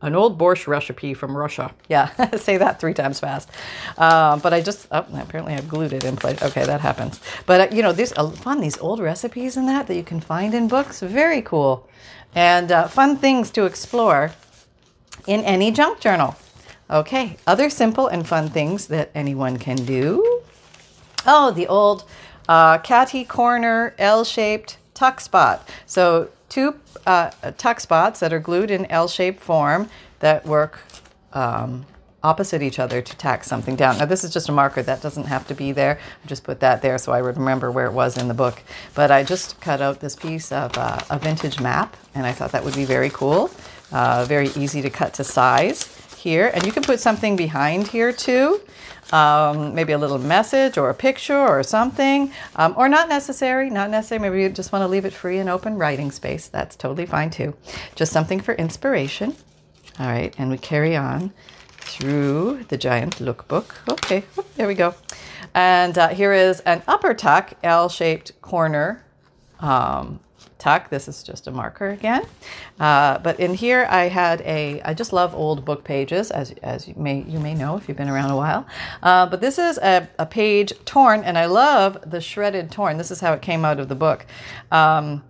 an 0.00 0.14
old 0.14 0.38
borscht 0.38 0.66
recipe 0.68 1.14
from 1.14 1.36
Russia. 1.36 1.74
Yeah, 1.88 2.10
say 2.36 2.56
that 2.58 2.80
three 2.80 2.94
times 2.94 3.18
fast. 3.18 3.50
Uh, 3.96 4.36
but 4.38 4.54
I 4.54 4.60
just, 4.60 4.86
oh, 4.92 5.06
apparently 5.14 5.54
I've 5.54 5.68
glued 5.68 5.92
it 5.92 6.04
in 6.04 6.16
place. 6.16 6.40
Okay, 6.42 6.64
that 6.64 6.80
happens. 6.80 7.20
But 7.46 7.72
uh, 7.72 7.74
you 7.74 7.82
know, 7.82 7.92
there's 7.92 8.12
uh, 8.12 8.30
fun, 8.30 8.60
these 8.60 8.78
old 8.78 9.00
recipes 9.00 9.56
and 9.56 9.68
that 9.68 9.86
that 9.88 9.96
you 9.96 10.04
can 10.04 10.20
find 10.20 10.54
in 10.54 10.68
books. 10.68 11.00
Very 11.00 11.42
cool. 11.42 11.88
And 12.34 12.70
uh, 12.70 12.88
fun 12.88 13.16
things 13.16 13.50
to 13.52 13.64
explore 13.64 14.32
in 15.26 15.40
any 15.44 15.70
junk 15.72 15.98
journal. 16.00 16.36
Okay, 16.90 17.36
other 17.46 17.68
simple 17.68 18.06
and 18.06 18.26
fun 18.26 18.48
things 18.48 18.86
that 18.86 19.10
anyone 19.14 19.58
can 19.58 19.76
do. 19.76 20.37
Oh, 21.26 21.50
the 21.50 21.66
old 21.66 22.04
uh, 22.48 22.78
catty 22.78 23.24
corner 23.24 23.94
L 23.98 24.24
shaped 24.24 24.78
tuck 24.94 25.20
spot. 25.20 25.68
So 25.86 26.30
two 26.48 26.74
uh, 27.06 27.30
tuck 27.56 27.80
spots 27.80 28.20
that 28.20 28.32
are 28.32 28.40
glued 28.40 28.70
in 28.70 28.86
L-shaped 28.86 29.40
form 29.40 29.88
that 30.20 30.44
work 30.44 30.80
um, 31.32 31.86
opposite 32.24 32.62
each 32.62 32.78
other 32.78 33.00
to 33.00 33.16
tack 33.16 33.44
something 33.44 33.76
down. 33.76 33.98
Now 33.98 34.06
this 34.06 34.24
is 34.24 34.32
just 34.32 34.48
a 34.48 34.52
marker 34.52 34.82
that 34.82 35.00
doesn't 35.00 35.24
have 35.24 35.46
to 35.48 35.54
be 35.54 35.70
there. 35.70 36.00
I 36.24 36.26
just 36.26 36.42
put 36.42 36.60
that 36.60 36.82
there 36.82 36.98
so 36.98 37.12
I 37.12 37.22
would 37.22 37.36
remember 37.36 37.70
where 37.70 37.86
it 37.86 37.92
was 37.92 38.18
in 38.18 38.26
the 38.26 38.34
book. 38.34 38.60
But 38.94 39.10
I 39.10 39.22
just 39.22 39.60
cut 39.60 39.80
out 39.80 40.00
this 40.00 40.16
piece 40.16 40.50
of 40.50 40.76
uh, 40.76 40.98
a 41.10 41.18
vintage 41.18 41.60
map 41.60 41.96
and 42.14 42.26
I 42.26 42.32
thought 42.32 42.52
that 42.52 42.64
would 42.64 42.74
be 42.74 42.84
very 42.84 43.10
cool. 43.10 43.50
Uh, 43.92 44.24
very 44.26 44.48
easy 44.48 44.82
to 44.82 44.90
cut 44.90 45.14
to 45.14 45.24
size 45.24 45.94
here. 46.16 46.50
And 46.52 46.66
you 46.66 46.72
can 46.72 46.82
put 46.82 46.98
something 46.98 47.36
behind 47.36 47.86
here 47.86 48.12
too 48.12 48.60
um, 49.12 49.74
maybe 49.74 49.92
a 49.92 49.98
little 49.98 50.18
message 50.18 50.76
or 50.78 50.90
a 50.90 50.94
picture 50.94 51.38
or 51.38 51.62
something, 51.62 52.32
um, 52.56 52.74
or 52.76 52.88
not 52.88 53.08
necessary, 53.08 53.70
not 53.70 53.90
necessary. 53.90 54.18
Maybe 54.18 54.42
you 54.42 54.48
just 54.48 54.72
want 54.72 54.82
to 54.82 54.88
leave 54.88 55.04
it 55.04 55.12
free 55.12 55.38
and 55.38 55.48
open 55.48 55.78
writing 55.78 56.10
space. 56.10 56.48
That's 56.48 56.76
totally 56.76 57.06
fine 57.06 57.30
too. 57.30 57.54
Just 57.94 58.12
something 58.12 58.40
for 58.40 58.54
inspiration. 58.54 59.34
All 59.98 60.06
right, 60.06 60.34
and 60.38 60.50
we 60.50 60.58
carry 60.58 60.96
on 60.96 61.32
through 61.70 62.64
the 62.68 62.76
giant 62.76 63.16
lookbook. 63.16 63.74
Okay, 63.90 64.24
there 64.56 64.68
we 64.68 64.74
go. 64.74 64.94
And 65.54 65.96
uh, 65.96 66.08
here 66.08 66.32
is 66.32 66.60
an 66.60 66.82
upper 66.86 67.14
tuck, 67.14 67.54
L 67.62 67.88
shaped 67.88 68.40
corner 68.42 69.04
um, 69.60 70.20
tuck. 70.58 70.90
This 70.90 71.08
is 71.08 71.22
just 71.22 71.46
a 71.46 71.50
marker 71.50 71.90
again. 71.90 72.26
Uh, 72.78 73.18
but 73.18 73.38
in 73.40 73.54
here 73.54 73.86
I 73.90 74.08
had 74.08 74.40
a, 74.42 74.80
I 74.82 74.94
just 74.94 75.12
love 75.12 75.34
old 75.34 75.64
book 75.64 75.84
pages, 75.84 76.30
as, 76.30 76.52
as 76.62 76.88
you, 76.88 76.94
may, 76.96 77.22
you 77.22 77.38
may 77.38 77.54
know 77.54 77.76
if 77.76 77.88
you've 77.88 77.96
been 77.96 78.08
around 78.08 78.30
a 78.30 78.36
while. 78.36 78.66
Uh, 79.02 79.26
but 79.26 79.40
this 79.40 79.58
is 79.58 79.78
a, 79.78 80.08
a, 80.18 80.26
page 80.26 80.72
torn, 80.84 81.24
and 81.24 81.38
I 81.38 81.46
love 81.46 81.98
the 82.04 82.20
shredded 82.20 82.70
torn. 82.70 82.98
This 82.98 83.10
is 83.10 83.20
how 83.20 83.32
it 83.32 83.42
came 83.42 83.64
out 83.64 83.80
of 83.80 83.88
the 83.88 83.94
book. 83.94 84.26
Um, 84.70 85.24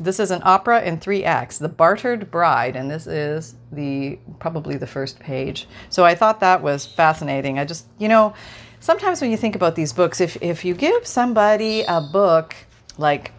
this 0.00 0.18
is 0.18 0.30
an 0.30 0.42
opera 0.44 0.82
in 0.82 0.98
three 0.98 1.24
acts, 1.24 1.58
The 1.58 1.68
Bartered 1.68 2.30
Bride, 2.30 2.76
and 2.76 2.90
this 2.90 3.06
is 3.06 3.54
the 3.70 4.18
probably 4.38 4.76
the 4.76 4.86
first 4.86 5.20
page. 5.20 5.68
So 5.90 6.04
I 6.04 6.14
thought 6.14 6.40
that 6.40 6.62
was 6.62 6.86
fascinating. 6.86 7.58
I 7.58 7.64
just, 7.64 7.86
you 7.98 8.08
know, 8.08 8.34
sometimes 8.80 9.20
when 9.20 9.30
you 9.30 9.36
think 9.36 9.54
about 9.54 9.76
these 9.76 9.92
books, 9.92 10.20
if, 10.20 10.36
if 10.42 10.64
you 10.64 10.74
give 10.74 11.06
somebody 11.06 11.82
a 11.82 12.00
book 12.00 12.54
like 12.98 13.32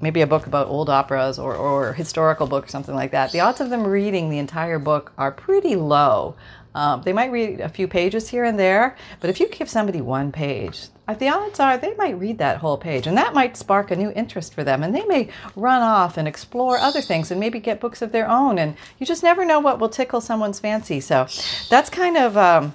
maybe 0.00 0.20
a 0.20 0.26
book 0.26 0.46
about 0.46 0.68
old 0.68 0.90
operas 0.90 1.38
or, 1.38 1.54
or 1.54 1.92
historical 1.92 2.46
book 2.46 2.66
or 2.66 2.68
something 2.68 2.94
like 2.94 3.12
that, 3.12 3.32
the 3.32 3.40
odds 3.40 3.60
of 3.60 3.70
them 3.70 3.86
reading 3.86 4.30
the 4.30 4.38
entire 4.38 4.78
book 4.78 5.12
are 5.16 5.32
pretty 5.32 5.76
low. 5.76 6.36
Um, 6.74 7.02
they 7.02 7.12
might 7.12 7.30
read 7.30 7.60
a 7.60 7.68
few 7.68 7.86
pages 7.86 8.28
here 8.28 8.42
and 8.44 8.58
there, 8.58 8.96
but 9.20 9.30
if 9.30 9.38
you 9.38 9.48
give 9.48 9.70
somebody 9.70 10.00
one 10.00 10.32
page, 10.32 10.88
the 11.18 11.28
odds 11.28 11.60
are 11.60 11.78
they 11.78 11.94
might 11.94 12.18
read 12.18 12.38
that 12.38 12.56
whole 12.56 12.76
page, 12.76 13.06
and 13.06 13.16
that 13.16 13.32
might 13.32 13.56
spark 13.56 13.92
a 13.92 13.96
new 13.96 14.10
interest 14.10 14.52
for 14.54 14.64
them, 14.64 14.82
and 14.82 14.92
they 14.92 15.04
may 15.04 15.28
run 15.54 15.82
off 15.82 16.16
and 16.16 16.26
explore 16.26 16.78
other 16.78 17.00
things 17.00 17.30
and 17.30 17.38
maybe 17.38 17.60
get 17.60 17.78
books 17.78 18.02
of 18.02 18.10
their 18.10 18.28
own, 18.28 18.58
and 18.58 18.74
you 18.98 19.06
just 19.06 19.22
never 19.22 19.44
know 19.44 19.60
what 19.60 19.78
will 19.78 19.88
tickle 19.88 20.20
someone's 20.20 20.58
fancy. 20.58 21.00
So 21.00 21.28
that's 21.70 21.90
kind 21.90 22.16
of 22.16 22.36
um, 22.36 22.74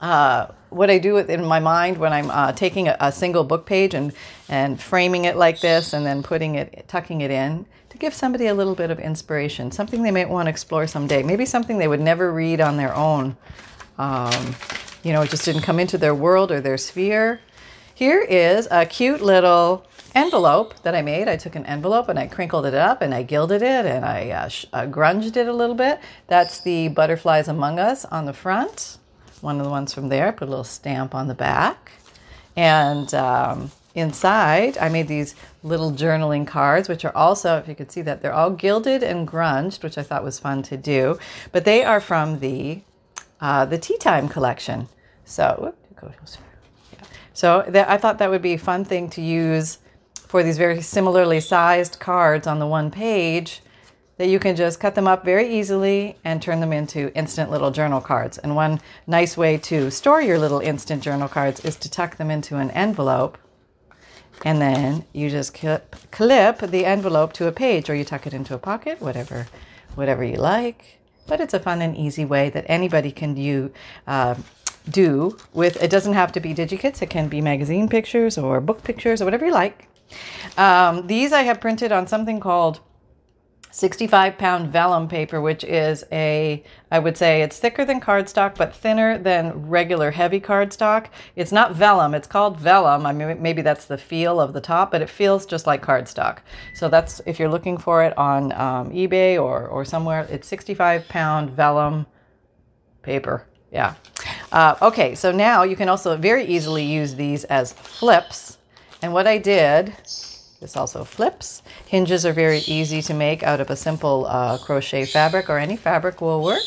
uh, 0.00 0.48
what 0.70 0.90
I 0.90 0.98
do 0.98 1.16
in 1.16 1.44
my 1.44 1.58
mind 1.58 1.96
when 1.96 2.12
I'm 2.12 2.30
uh, 2.30 2.52
taking 2.52 2.88
a, 2.88 2.96
a, 3.00 3.12
single 3.12 3.44
book 3.44 3.64
page 3.64 3.94
and, 3.94 4.12
and 4.48 4.80
framing 4.80 5.24
it 5.24 5.36
like 5.36 5.60
this 5.60 5.92
and 5.92 6.04
then 6.04 6.22
putting 6.22 6.56
it, 6.56 6.86
tucking 6.86 7.22
it 7.22 7.30
in 7.30 7.66
to 7.88 7.98
give 7.98 8.12
somebody 8.12 8.46
a 8.46 8.54
little 8.54 8.74
bit 8.74 8.90
of 8.90 8.98
inspiration, 8.98 9.70
something 9.70 10.02
they 10.02 10.10
might 10.10 10.28
want 10.28 10.46
to 10.46 10.50
explore 10.50 10.86
someday, 10.86 11.22
maybe 11.22 11.46
something 11.46 11.78
they 11.78 11.88
would 11.88 12.00
never 12.00 12.30
read 12.32 12.60
on 12.60 12.76
their 12.76 12.94
own. 12.94 13.36
Um, 13.96 14.54
you 15.02 15.12
know, 15.12 15.22
it 15.22 15.30
just 15.30 15.44
didn't 15.44 15.62
come 15.62 15.80
into 15.80 15.96
their 15.96 16.14
world 16.14 16.52
or 16.52 16.60
their 16.60 16.76
sphere. 16.76 17.40
Here 17.94 18.20
is 18.20 18.68
a 18.70 18.84
cute 18.84 19.22
little 19.22 19.86
envelope 20.14 20.74
that 20.82 20.94
I 20.94 21.00
made. 21.00 21.28
I 21.28 21.36
took 21.36 21.54
an 21.56 21.64
envelope 21.64 22.10
and 22.10 22.18
I 22.18 22.26
crinkled 22.26 22.66
it 22.66 22.74
up 22.74 23.00
and 23.00 23.14
I 23.14 23.22
gilded 23.22 23.62
it 23.62 23.86
and 23.86 24.04
I 24.04 24.30
uh, 24.30 24.48
sh- 24.48 24.66
uh, 24.74 24.82
grunged 24.82 25.36
it 25.36 25.48
a 25.48 25.52
little 25.52 25.74
bit. 25.74 26.00
That's 26.26 26.60
the 26.60 26.88
Butterflies 26.88 27.48
Among 27.48 27.78
Us 27.78 28.04
on 28.04 28.26
the 28.26 28.34
front 28.34 28.98
one 29.42 29.58
of 29.58 29.64
the 29.64 29.70
ones 29.70 29.92
from 29.94 30.08
there. 30.08 30.32
Put 30.32 30.48
a 30.48 30.50
little 30.50 30.64
stamp 30.64 31.14
on 31.14 31.28
the 31.28 31.34
back. 31.34 31.92
And 32.56 33.12
um, 33.14 33.70
inside, 33.94 34.78
I 34.78 34.88
made 34.88 35.08
these 35.08 35.34
little 35.62 35.92
journaling 35.92 36.46
cards, 36.46 36.88
which 36.88 37.04
are 37.04 37.14
also, 37.16 37.58
if 37.58 37.68
you 37.68 37.74
could 37.74 37.92
see 37.92 38.02
that, 38.02 38.22
they're 38.22 38.32
all 38.32 38.50
gilded 38.50 39.02
and 39.02 39.26
grunged, 39.28 39.82
which 39.82 39.98
I 39.98 40.02
thought 40.02 40.24
was 40.24 40.38
fun 40.38 40.62
to 40.64 40.76
do. 40.76 41.18
But 41.52 41.64
they 41.64 41.84
are 41.84 42.00
from 42.00 42.40
the 42.40 42.80
uh, 43.40 43.66
the 43.66 43.78
Tea 43.78 43.98
Time 43.98 44.28
collection. 44.28 44.88
So, 45.26 45.74
so 47.34 47.64
that, 47.68 47.88
I 47.90 47.98
thought 47.98 48.18
that 48.18 48.30
would 48.30 48.40
be 48.40 48.54
a 48.54 48.58
fun 48.58 48.84
thing 48.84 49.10
to 49.10 49.20
use 49.20 49.78
for 50.14 50.42
these 50.42 50.56
very 50.56 50.80
similarly 50.80 51.40
sized 51.40 51.98
cards 52.00 52.46
on 52.46 52.58
the 52.58 52.66
one 52.66 52.90
page 52.90 53.60
that 54.18 54.28
you 54.28 54.38
can 54.38 54.56
just 54.56 54.80
cut 54.80 54.94
them 54.94 55.06
up 55.06 55.24
very 55.24 55.48
easily 55.58 56.16
and 56.24 56.40
turn 56.40 56.60
them 56.60 56.72
into 56.72 57.12
instant 57.14 57.50
little 57.50 57.70
journal 57.70 58.00
cards. 58.00 58.38
And 58.38 58.56
one 58.56 58.80
nice 59.06 59.36
way 59.36 59.58
to 59.58 59.90
store 59.90 60.22
your 60.22 60.38
little 60.38 60.60
instant 60.60 61.02
journal 61.02 61.28
cards 61.28 61.64
is 61.64 61.76
to 61.76 61.90
tuck 61.90 62.16
them 62.16 62.30
into 62.30 62.56
an 62.56 62.70
envelope 62.70 63.38
and 64.44 64.60
then 64.60 65.04
you 65.12 65.30
just 65.30 65.54
clip, 65.54 65.96
clip 66.10 66.58
the 66.58 66.84
envelope 66.84 67.32
to 67.34 67.46
a 67.46 67.52
page 67.52 67.88
or 67.88 67.94
you 67.94 68.04
tuck 68.04 68.26
it 68.26 68.34
into 68.34 68.54
a 68.54 68.58
pocket, 68.58 69.00
whatever, 69.00 69.46
whatever 69.94 70.22
you 70.22 70.36
like. 70.36 70.98
But 71.26 71.40
it's 71.40 71.54
a 71.54 71.60
fun 71.60 71.82
and 71.82 71.96
easy 71.96 72.24
way 72.24 72.50
that 72.50 72.64
anybody 72.68 73.10
can 73.10 73.34
do, 73.34 73.72
uh, 74.06 74.36
do 74.88 75.36
with, 75.52 75.82
it 75.82 75.90
doesn't 75.90 76.12
have 76.12 76.32
to 76.32 76.40
be 76.40 76.54
DigiKits. 76.54 77.02
It 77.02 77.10
can 77.10 77.28
be 77.28 77.40
magazine 77.40 77.88
pictures 77.88 78.38
or 78.38 78.60
book 78.60 78.84
pictures 78.84 79.20
or 79.20 79.24
whatever 79.24 79.46
you 79.46 79.52
like. 79.52 79.88
Um, 80.56 81.06
these 81.06 81.32
I 81.32 81.42
have 81.42 81.60
printed 81.60 81.90
on 81.90 82.06
something 82.06 82.38
called 82.38 82.80
65 83.76 84.38
pound 84.38 84.70
vellum 84.70 85.06
paper, 85.06 85.38
which 85.38 85.62
is 85.62 86.02
a, 86.10 86.64
I 86.90 86.98
would 86.98 87.14
say 87.18 87.42
it's 87.42 87.58
thicker 87.58 87.84
than 87.84 88.00
cardstock, 88.00 88.56
but 88.56 88.74
thinner 88.74 89.18
than 89.18 89.68
regular 89.68 90.12
heavy 90.12 90.40
cardstock. 90.40 91.08
It's 91.36 91.52
not 91.52 91.74
vellum, 91.74 92.14
it's 92.14 92.26
called 92.26 92.58
vellum. 92.58 93.04
I 93.04 93.12
mean, 93.12 93.42
maybe 93.42 93.60
that's 93.60 93.84
the 93.84 93.98
feel 93.98 94.40
of 94.40 94.54
the 94.54 94.62
top, 94.62 94.92
but 94.92 95.02
it 95.02 95.10
feels 95.10 95.44
just 95.44 95.66
like 95.66 95.84
cardstock. 95.84 96.38
So 96.72 96.88
that's, 96.88 97.20
if 97.26 97.38
you're 97.38 97.50
looking 97.50 97.76
for 97.76 98.02
it 98.02 98.16
on 98.16 98.52
um, 98.52 98.90
eBay 98.92 99.38
or, 99.38 99.66
or 99.68 99.84
somewhere, 99.84 100.26
it's 100.30 100.48
65 100.48 101.06
pound 101.08 101.50
vellum 101.50 102.06
paper. 103.02 103.44
Yeah. 103.70 103.92
Uh, 104.52 104.76
okay, 104.80 105.14
so 105.14 105.32
now 105.32 105.64
you 105.64 105.76
can 105.76 105.90
also 105.90 106.16
very 106.16 106.46
easily 106.46 106.82
use 106.82 107.14
these 107.14 107.44
as 107.44 107.74
flips. 107.74 108.56
And 109.02 109.12
what 109.12 109.26
I 109.26 109.36
did 109.36 109.92
this 110.60 110.76
also 110.76 111.04
flips. 111.04 111.62
Hinges 111.86 112.24
are 112.24 112.32
very 112.32 112.58
easy 112.60 113.02
to 113.02 113.14
make 113.14 113.42
out 113.42 113.60
of 113.60 113.70
a 113.70 113.76
simple 113.76 114.26
uh, 114.26 114.58
crochet 114.58 115.04
fabric 115.04 115.50
or 115.50 115.58
any 115.58 115.76
fabric 115.76 116.20
will 116.20 116.42
work. 116.42 116.62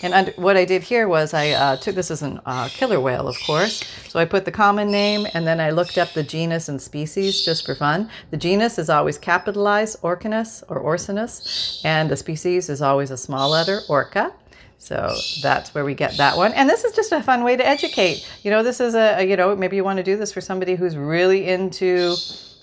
And 0.00 0.14
under, 0.14 0.32
what 0.32 0.56
I 0.56 0.64
did 0.64 0.82
here 0.82 1.08
was 1.08 1.34
I 1.34 1.50
uh, 1.50 1.76
took 1.76 1.96
this 1.96 2.10
as 2.10 2.22
a 2.22 2.40
uh, 2.46 2.68
killer 2.68 3.00
whale, 3.00 3.26
of 3.26 3.36
course. 3.44 3.82
So 4.08 4.18
I 4.20 4.24
put 4.24 4.44
the 4.44 4.52
common 4.52 4.90
name 4.90 5.26
and 5.34 5.46
then 5.46 5.60
I 5.60 5.70
looked 5.70 5.98
up 5.98 6.12
the 6.12 6.22
genus 6.22 6.68
and 6.68 6.80
species 6.80 7.44
just 7.44 7.66
for 7.66 7.74
fun. 7.74 8.08
The 8.30 8.36
genus 8.36 8.78
is 8.78 8.88
always 8.88 9.18
capitalized, 9.18 10.00
Orcinus 10.02 10.62
or 10.68 10.80
Orcinus, 10.80 11.80
and 11.84 12.08
the 12.10 12.16
species 12.16 12.68
is 12.68 12.80
always 12.80 13.10
a 13.10 13.16
small 13.16 13.50
letter, 13.50 13.80
Orca. 13.88 14.32
So 14.78 15.12
that's 15.42 15.74
where 15.74 15.84
we 15.84 15.94
get 15.94 16.16
that 16.18 16.36
one. 16.36 16.52
And 16.52 16.70
this 16.70 16.84
is 16.84 16.94
just 16.94 17.10
a 17.10 17.20
fun 17.20 17.42
way 17.42 17.56
to 17.56 17.66
educate. 17.66 18.24
You 18.44 18.52
know, 18.52 18.62
this 18.62 18.80
is 18.80 18.94
a 18.94 19.24
you 19.24 19.36
know, 19.36 19.56
maybe 19.56 19.74
you 19.74 19.82
want 19.82 19.96
to 19.96 20.04
do 20.04 20.16
this 20.16 20.32
for 20.32 20.40
somebody 20.40 20.76
who's 20.76 20.96
really 20.96 21.48
into 21.48 22.14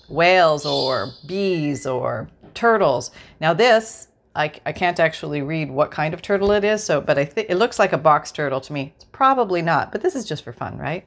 whales 0.08 0.66
or 0.66 1.12
bees 1.26 1.86
or 1.86 2.28
turtles. 2.54 3.10
Now 3.40 3.54
this, 3.54 4.08
I, 4.36 4.52
I 4.66 4.72
can't 4.72 5.00
actually 5.00 5.40
read 5.40 5.70
what 5.70 5.90
kind 5.90 6.12
of 6.12 6.20
turtle 6.20 6.52
it 6.52 6.62
is, 6.62 6.84
so 6.84 7.00
but 7.00 7.18
I 7.18 7.24
think 7.24 7.48
it 7.48 7.56
looks 7.56 7.78
like 7.78 7.92
a 7.92 7.98
box 7.98 8.30
turtle 8.30 8.60
to 8.60 8.72
me. 8.72 8.92
It's 8.96 9.06
probably 9.06 9.62
not, 9.62 9.92
but 9.92 10.02
this 10.02 10.14
is 10.14 10.26
just 10.26 10.44
for 10.44 10.52
fun, 10.52 10.76
right? 10.76 11.06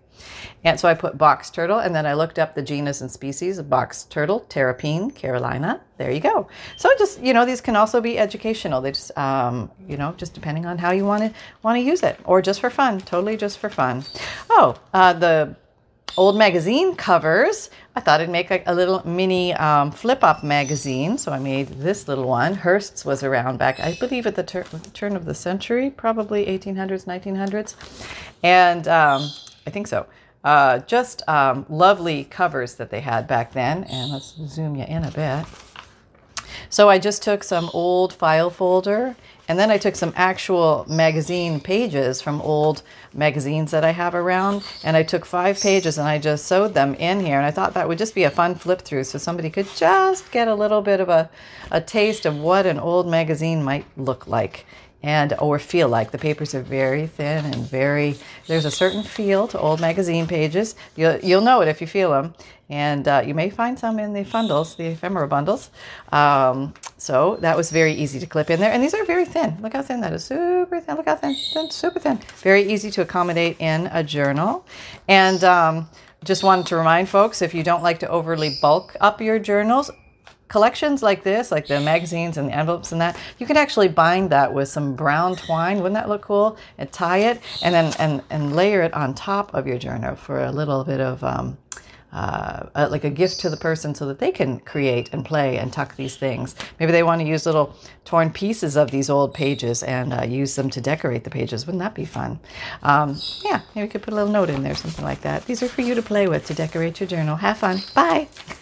And 0.63 0.79
so 0.79 0.89
I 0.89 0.96
put 0.96 1.18
box 1.18 1.50
turtle, 1.51 1.79
and 1.79 1.96
then 1.96 2.06
I 2.06 2.13
looked 2.15 2.39
up 2.39 2.56
the 2.56 2.62
genus 2.62 3.01
and 3.01 3.10
species 3.10 3.60
of 3.60 3.70
box 3.70 4.06
turtle, 4.06 4.41
Terrapene 4.50 5.13
carolina. 5.13 5.79
There 5.98 6.12
you 6.12 6.20
go. 6.20 6.48
So 6.75 6.89
just 6.98 7.22
you 7.22 7.34
know, 7.34 7.46
these 7.46 7.62
can 7.62 7.75
also 7.75 8.01
be 8.01 8.18
educational. 8.18 8.82
They 8.82 8.91
just 8.91 9.15
um, 9.18 9.72
you 9.88 9.96
know, 9.96 10.13
just 10.18 10.34
depending 10.34 10.65
on 10.65 10.79
how 10.79 10.91
you 10.91 11.06
want 11.06 11.21
to 11.24 11.32
want 11.62 11.78
to 11.78 11.82
use 11.82 12.02
it, 12.02 12.19
or 12.26 12.41
just 12.41 12.60
for 12.60 12.71
fun, 12.71 13.00
totally 13.00 13.38
just 13.38 13.60
for 13.60 13.69
fun. 13.69 14.04
Oh, 14.50 14.76
uh, 14.93 15.13
the 15.13 15.56
old 16.17 16.38
magazine 16.38 16.95
covers. 16.95 17.69
I 17.95 18.02
thought 18.02 18.22
I'd 18.22 18.30
make 18.30 18.50
a, 18.52 18.74
little 18.74 19.06
mini 19.06 19.54
um, 19.54 19.91
flip 19.91 20.24
up 20.24 20.43
magazine. 20.43 21.17
So 21.17 21.32
I 21.32 21.39
made 21.39 21.67
this 21.67 22.08
little 22.08 22.28
one. 22.28 22.56
Hearst's 22.56 23.06
was 23.06 23.24
around 23.24 23.58
back, 23.58 23.80
I 23.80 23.95
believe, 24.00 24.26
at 24.28 24.36
the, 24.36 24.43
tur- 24.43 24.63
the 24.63 24.89
turn 24.91 25.15
of 25.15 25.26
the 25.26 25.36
century, 25.36 25.89
probably 25.89 26.45
1800s, 26.45 27.06
1900s. 27.06 27.76
And 28.43 28.88
um, 28.88 29.30
I 29.67 29.69
think 29.69 29.88
so. 29.88 30.06
Uh, 30.43 30.80
just 30.80 31.28
um, 31.28 31.65
lovely 31.67 32.24
covers 32.26 32.76
that 32.76 32.89
they 32.89 33.02
had 33.02 33.28
back 33.28 33.52
then. 33.52 33.84
And 33.86 34.12
let's 34.12 34.36
zoom 34.48 34.76
you 34.76 34.86
in 34.86 35.04
a 35.04 35.12
bit. 35.12 35.45
So 36.69 36.89
I 36.89 37.00
just 37.00 37.24
took 37.24 37.43
some 37.43 37.69
old 37.74 38.13
file 38.13 38.50
folder 38.50 39.15
and 39.50 39.58
then 39.58 39.72
I 39.72 39.80
took 39.80 39.96
some 39.96 40.14
actual 40.16 40.86
magazine 40.88 41.60
pages 41.60 42.22
from 42.22 42.40
old 42.40 42.84
magazines 43.16 43.72
that 43.72 43.84
I 43.84 43.90
have 43.90 44.14
around, 44.14 44.64
and 44.84 44.96
I 44.96 45.02
took 45.02 45.26
five 45.26 45.60
pages 45.60 45.98
and 45.98 46.08
I 46.08 46.20
just 46.20 46.46
sewed 46.46 46.76
them 46.76 46.94
in 46.94 47.20
here. 47.20 47.38
And 47.38 47.46
I 47.48 47.50
thought 47.50 47.74
that 47.74 47.88
would 47.88 47.98
just 47.98 48.14
be 48.14 48.24
a 48.24 48.30
fun 48.30 48.54
flip 48.54 48.84
through 48.84 49.06
so 49.06 49.18
somebody 49.18 49.50
could 49.50 49.68
just 49.76 50.32
get 50.32 50.48
a 50.48 50.54
little 50.54 50.84
bit 50.84 51.00
of 51.00 51.10
a, 51.10 51.32
a 51.72 51.82
taste 51.82 52.28
of 52.28 52.38
what 52.38 52.68
an 52.68 52.78
old 52.78 53.08
magazine 53.08 53.64
might 53.64 53.86
look 53.98 54.28
like 54.28 54.68
and 55.02 55.34
or 55.40 55.58
feel 55.58 55.88
like 55.88 56.12
the 56.12 56.18
papers 56.18 56.54
are 56.54 56.62
very 56.62 57.08
thin 57.08 57.46
and 57.46 57.56
very 57.56 58.18
there's 58.48 58.66
a 58.66 58.72
certain 58.72 59.02
feel 59.02 59.48
to 59.48 59.58
old 59.58 59.80
magazine 59.80 60.28
pages 60.28 60.76
you'll, 60.98 61.18
you'll 61.20 61.40
know 61.40 61.62
it 61.62 61.70
if 61.70 61.80
you 61.80 61.88
feel 61.88 62.12
them 62.12 62.34
and 62.70 63.08
uh, 63.08 63.24
you 63.26 63.34
may 63.34 63.50
find 63.50 63.80
some 63.80 63.98
in 63.98 64.14
the 64.14 64.24
bundles, 64.24 64.76
the 64.76 64.86
ephemera 64.88 65.28
bundles. 65.28 65.72
Um, 66.12 66.74
so 67.00 67.38
that 67.38 67.56
was 67.56 67.72
very 67.72 67.94
easy 67.94 68.20
to 68.20 68.26
clip 68.26 68.50
in 68.50 68.60
there. 68.60 68.72
And 68.72 68.84
these 68.84 68.94
are 68.94 69.06
very 69.06 69.24
thin. 69.26 69.58
Look 69.62 69.74
how 69.74 69.82
thin 69.82 70.02
that 70.02 70.12
is. 70.12 70.26
Super 70.26 70.82
thin. 70.82 70.98
Look 70.98 71.06
how 71.06 71.16
thin. 71.16 71.34
thin 71.54 71.72
super 71.72 72.00
thin. 72.00 72.20
Very 72.38 72.64
easy 72.64 72.92
to 72.92 73.02
accommodate 73.02 73.56
in 73.60 73.88
a 73.94 74.04
journal. 74.04 74.66
And 75.08 75.42
um, 75.46 75.90
just 76.26 76.44
wanted 76.44 76.66
to 76.68 76.76
remind 76.76 77.08
folks 77.08 77.42
if 77.42 77.54
you 77.54 77.64
don't 77.64 77.82
like 77.82 78.00
to 78.00 78.10
overly 78.10 78.58
bulk 78.62 78.98
up 79.00 79.22
your 79.22 79.40
journals, 79.40 79.90
collections 80.50 81.02
like 81.02 81.24
this, 81.24 81.52
like 81.52 81.68
the 81.68 81.80
magazines 81.80 82.36
and 82.36 82.50
the 82.50 82.54
envelopes 82.54 82.92
and 82.92 83.00
that, 83.00 83.18
you 83.38 83.46
can 83.46 83.56
actually 83.56 83.88
bind 83.88 84.30
that 84.32 84.54
with 84.54 84.68
some 84.68 84.94
brown 84.94 85.38
twine. 85.38 85.78
Wouldn't 85.78 85.94
that 85.94 86.10
look 86.10 86.24
cool? 86.24 86.58
And 86.78 86.92
tie 86.92 87.20
it 87.20 87.42
and 87.64 87.74
then 87.74 87.94
and, 87.98 88.22
and 88.30 88.56
layer 88.56 88.82
it 88.82 88.94
on 88.94 89.14
top 89.14 89.54
of 89.54 89.66
your 89.66 89.78
journal 89.78 90.16
for 90.16 90.44
a 90.44 90.52
little 90.52 90.84
bit 90.84 91.00
of 91.00 91.24
um, 91.24 91.58
uh, 92.12 92.88
like 92.89 93.04
a 93.04 93.10
gift 93.10 93.39
to 93.41 93.50
the 93.50 93.58
person 93.58 93.93
so 93.93 94.06
that 94.08 94.19
they 94.19 94.32
can 94.32 94.60
create 94.60 95.10
and 95.13 95.24
play 95.26 95.58
and 95.58 95.72
tuck 95.72 95.95
these 95.95 96.15
things. 96.15 96.56
Maybe 96.80 96.91
they 96.91 97.04
want 97.04 97.22
to 97.22 97.28
use 97.28 97.45
little 97.45 97.76
torn 98.06 98.32
pieces 98.32 98.76
of 98.76 98.89
these 98.89 99.10
old 99.10 99.34
pages 99.34 99.84
and 99.84 100.13
uh, 100.13 100.24
use 100.24 100.56
them 100.56 100.69
to 100.72 100.82
decorate 100.82 101.24
the 101.24 101.30
pages. 101.30 101.67
Wouldn't 101.67 101.82
that 101.82 101.93
be 101.93 102.06
fun? 102.06 102.39
Um, 102.82 103.15
yeah, 103.43 103.62
maybe 103.76 103.86
we 103.86 103.91
could 103.91 104.02
put 104.02 104.13
a 104.13 104.15
little 104.15 104.32
note 104.32 104.50
in 104.50 104.63
there, 104.63 104.74
something 104.74 105.06
like 105.06 105.22
that. 105.22 105.45
These 105.45 105.62
are 105.62 105.67
for 105.67 105.82
you 105.82 105.93
to 105.93 106.02
play 106.02 106.28
with 106.28 106.45
to 106.48 106.54
decorate 106.54 107.00
your 107.00 107.08
journal. 107.08 107.36
Have 107.36 107.60
fun. 107.60 107.82
Bye. 107.93 108.28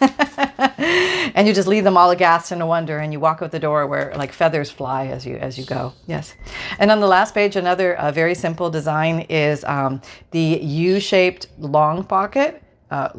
and 1.34 1.48
you 1.48 1.54
just 1.54 1.68
leave 1.68 1.84
them 1.84 1.96
all 1.96 2.10
aghast 2.10 2.52
and 2.52 2.60
a 2.60 2.66
wonder, 2.66 2.98
and 2.98 3.12
you 3.12 3.20
walk 3.20 3.40
out 3.40 3.50
the 3.50 3.58
door 3.58 3.86
where 3.86 4.12
like 4.16 4.32
feathers 4.32 4.70
fly 4.70 5.06
as 5.06 5.24
you 5.24 5.36
as 5.36 5.58
you 5.58 5.64
go. 5.64 5.94
Yes. 6.06 6.34
And 6.78 6.90
on 6.90 7.00
the 7.00 7.06
last 7.06 7.34
page, 7.34 7.56
another 7.56 7.96
uh, 7.96 8.12
very 8.12 8.34
simple 8.34 8.70
design 8.70 9.20
is 9.30 9.64
um, 9.64 10.02
the 10.32 10.58
U-shaped 10.62 11.46
long 11.58 12.04
pocket. 12.04 12.62
Uh, 12.90 13.10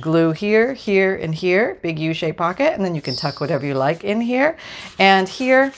glue 0.00 0.32
here, 0.32 0.72
here, 0.74 1.14
and 1.16 1.34
here, 1.34 1.78
big 1.82 1.98
U-shaped 1.98 2.38
pocket, 2.38 2.74
and 2.74 2.84
then 2.84 2.94
you 2.94 3.02
can 3.02 3.16
tuck 3.16 3.40
whatever 3.40 3.64
you 3.66 3.74
like 3.74 4.04
in 4.04 4.20
here. 4.20 4.56
And 4.98 5.28
here, 5.28 5.72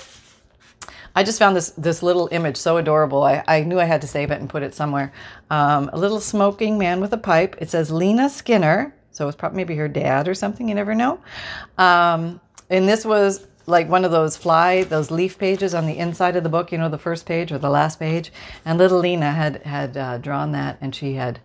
I 1.14 1.22
just 1.22 1.38
found 1.38 1.56
this 1.56 1.70
this 1.70 2.02
little 2.02 2.28
image 2.30 2.58
so 2.58 2.76
adorable. 2.76 3.22
I, 3.22 3.42
I 3.48 3.62
knew 3.62 3.80
I 3.80 3.84
had 3.84 4.02
to 4.02 4.06
save 4.06 4.30
it 4.30 4.38
and 4.40 4.50
put 4.50 4.62
it 4.62 4.74
somewhere. 4.74 5.12
Um, 5.50 5.88
a 5.92 5.98
little 5.98 6.20
smoking 6.20 6.76
man 6.76 7.00
with 7.00 7.12
a 7.14 7.18
pipe. 7.18 7.56
It 7.58 7.70
says 7.70 7.90
Lena 7.90 8.28
Skinner, 8.28 8.94
so 9.12 9.26
it's 9.26 9.36
probably 9.36 9.56
maybe 9.56 9.76
her 9.76 9.88
dad 9.88 10.28
or 10.28 10.34
something. 10.34 10.68
You 10.68 10.74
never 10.74 10.94
know. 10.94 11.20
Um, 11.78 12.38
and 12.68 12.86
this 12.86 13.06
was 13.06 13.46
like 13.64 13.88
one 13.88 14.04
of 14.04 14.10
those 14.10 14.36
fly, 14.36 14.84
those 14.84 15.10
leaf 15.10 15.38
pages 15.38 15.74
on 15.74 15.86
the 15.86 15.96
inside 15.96 16.36
of 16.36 16.42
the 16.42 16.50
book. 16.50 16.70
You 16.70 16.78
know, 16.78 16.90
the 16.90 16.98
first 16.98 17.24
page 17.24 17.50
or 17.50 17.58
the 17.58 17.70
last 17.70 17.98
page. 17.98 18.30
And 18.64 18.76
little 18.76 18.98
Lena 18.98 19.32
had 19.32 19.62
had 19.62 19.96
uh, 19.96 20.18
drawn 20.18 20.52
that, 20.52 20.76
and 20.82 20.94
she 20.94 21.14
had 21.14 21.40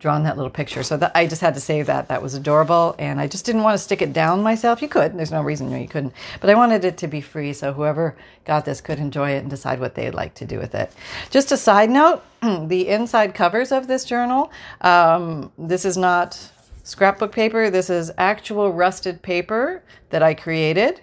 drawn 0.00 0.24
that 0.24 0.36
little 0.36 0.50
picture. 0.50 0.82
So 0.82 0.96
that 0.96 1.12
I 1.14 1.26
just 1.26 1.42
had 1.42 1.54
to 1.54 1.60
save 1.60 1.86
that. 1.86 2.08
That 2.08 2.22
was 2.22 2.34
adorable, 2.34 2.96
and 2.98 3.20
I 3.20 3.28
just 3.28 3.44
didn't 3.44 3.62
want 3.62 3.74
to 3.74 3.78
stick 3.78 4.02
it 4.02 4.12
down 4.12 4.42
myself. 4.42 4.82
You 4.82 4.88
could. 4.88 5.16
There's 5.16 5.30
no 5.30 5.42
reason 5.42 5.70
you 5.70 5.86
couldn't. 5.86 6.14
But 6.40 6.50
I 6.50 6.54
wanted 6.54 6.84
it 6.84 6.96
to 6.98 7.06
be 7.06 7.20
free, 7.20 7.52
so 7.52 7.72
whoever 7.72 8.16
got 8.44 8.64
this 8.64 8.80
could 8.80 8.98
enjoy 8.98 9.32
it 9.32 9.38
and 9.38 9.50
decide 9.50 9.78
what 9.78 9.94
they'd 9.94 10.14
like 10.14 10.34
to 10.36 10.46
do 10.46 10.58
with 10.58 10.74
it. 10.74 10.92
Just 11.28 11.52
a 11.52 11.56
side 11.56 11.90
note: 11.90 12.22
the 12.42 12.88
inside 12.88 13.34
covers 13.34 13.70
of 13.70 13.86
this 13.86 14.04
journal. 14.04 14.50
Um, 14.80 15.52
this 15.58 15.84
is 15.84 15.96
not 15.96 16.50
scrapbook 16.82 17.32
paper. 17.32 17.70
This 17.70 17.90
is 17.90 18.10
actual 18.18 18.72
rusted 18.72 19.22
paper 19.22 19.82
that 20.08 20.22
I 20.22 20.34
created, 20.34 21.02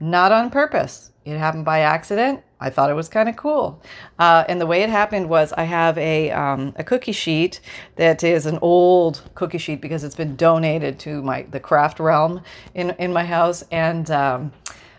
not 0.00 0.32
on 0.32 0.50
purpose. 0.50 1.12
It 1.24 1.38
happened 1.38 1.64
by 1.64 1.80
accident. 1.80 2.42
I 2.64 2.70
thought 2.70 2.88
it 2.88 2.94
was 2.94 3.10
kind 3.10 3.28
of 3.28 3.36
cool. 3.36 3.82
Uh, 4.18 4.44
and 4.48 4.58
the 4.58 4.66
way 4.66 4.82
it 4.82 4.88
happened 4.88 5.28
was 5.28 5.52
I 5.52 5.64
have 5.64 5.98
a, 5.98 6.30
um, 6.30 6.72
a 6.76 6.82
cookie 6.82 7.12
sheet 7.12 7.60
that 7.96 8.24
is 8.24 8.46
an 8.46 8.58
old 8.62 9.20
cookie 9.34 9.58
sheet 9.58 9.82
because 9.82 10.02
it's 10.02 10.14
been 10.14 10.34
donated 10.34 10.98
to 11.00 11.22
my 11.22 11.42
the 11.50 11.60
craft 11.60 12.00
realm 12.00 12.40
in, 12.74 12.90
in 12.98 13.12
my 13.12 13.24
house. 13.24 13.64
And 13.70 14.10
um, 14.10 14.52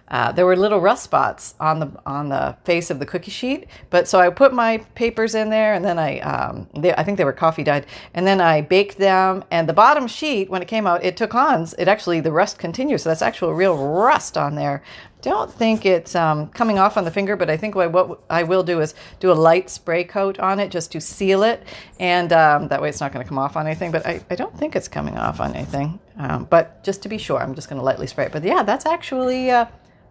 uh, 0.08 0.32
there 0.32 0.46
were 0.46 0.56
little 0.56 0.80
rust 0.80 1.04
spots 1.04 1.56
on 1.60 1.80
the 1.80 1.92
on 2.06 2.30
the 2.30 2.56
face 2.64 2.92
of 2.92 3.00
the 3.00 3.06
cookie 3.06 3.32
sheet, 3.32 3.68
but 3.90 4.08
so 4.08 4.20
I 4.20 4.30
put 4.30 4.54
my 4.54 4.78
papers 4.94 5.34
in 5.34 5.50
there, 5.50 5.74
and 5.74 5.84
then 5.84 5.98
I 5.98 6.20
um, 6.20 6.68
they, 6.76 6.94
I 6.94 7.04
think 7.04 7.18
they 7.18 7.26
were 7.26 7.34
coffee 7.34 7.64
dyed, 7.64 7.88
and 8.14 8.26
then 8.26 8.40
I 8.40 8.62
baked 8.62 8.98
them. 8.98 9.44
And 9.50 9.68
the 9.68 9.74
bottom 9.74 10.08
sheet, 10.08 10.50
when 10.50 10.62
it 10.62 10.68
came 10.68 10.86
out, 10.86 11.04
it 11.04 11.18
took 11.18 11.34
on. 11.34 11.68
It 11.80 11.88
actually 11.88 12.20
the 12.20 12.32
rust 12.32 12.60
continues, 12.60 13.02
so 13.02 13.10
that's 13.10 13.24
actual 13.24 13.54
real 13.54 13.76
rust 13.78 14.38
on 14.38 14.56
there. 14.56 14.84
Don't 15.24 15.52
think 15.52 15.88
it's 15.88 16.14
um, 16.14 16.50
coming 16.50 16.78
off 16.78 16.98
on 16.98 17.04
the 17.04 17.10
finger, 17.10 17.36
but 17.36 17.50
I 17.50 17.58
think 17.58 17.74
what, 17.74 17.92
what, 17.92 18.20
I 18.30 18.44
will 18.44 18.62
do 18.62 18.82
is 18.82 18.94
do 19.20 19.32
a 19.32 19.34
light 19.34 19.72
spray 19.72 20.04
coat 20.04 20.38
on 20.38 20.60
it 20.60 20.70
just 20.70 20.92
to 20.92 21.02
seal 21.02 21.42
it, 21.42 21.64
and 22.00 22.32
um, 22.32 22.68
that 22.68 22.80
way 22.80 22.90
it's 22.90 23.00
not 23.00 23.12
going 23.12 23.26
to 23.26 23.28
come 23.28 23.40
off 23.40 23.58
on 23.58 23.66
anything. 23.66 23.92
But 23.92 24.06
I, 24.06 24.24
I 24.30 24.36
don't 24.36 24.56
think 24.56 24.76
it's 24.76 24.88
coming 24.88 25.18
off 25.18 25.40
on 25.40 25.56
anything. 25.56 26.00
Um, 26.20 26.46
but 26.46 26.84
just 26.84 27.02
to 27.04 27.10
be 27.10 27.18
sure, 27.18 27.40
I'm 27.40 27.56
just 27.56 27.70
going 27.70 27.80
to 27.80 27.84
lightly 27.84 28.06
spray 28.06 28.28
it. 28.28 28.32
But 28.32 28.44
yeah, 28.44 28.62
that's 28.62 28.86
actually. 28.86 29.50
Uh, 29.50 29.66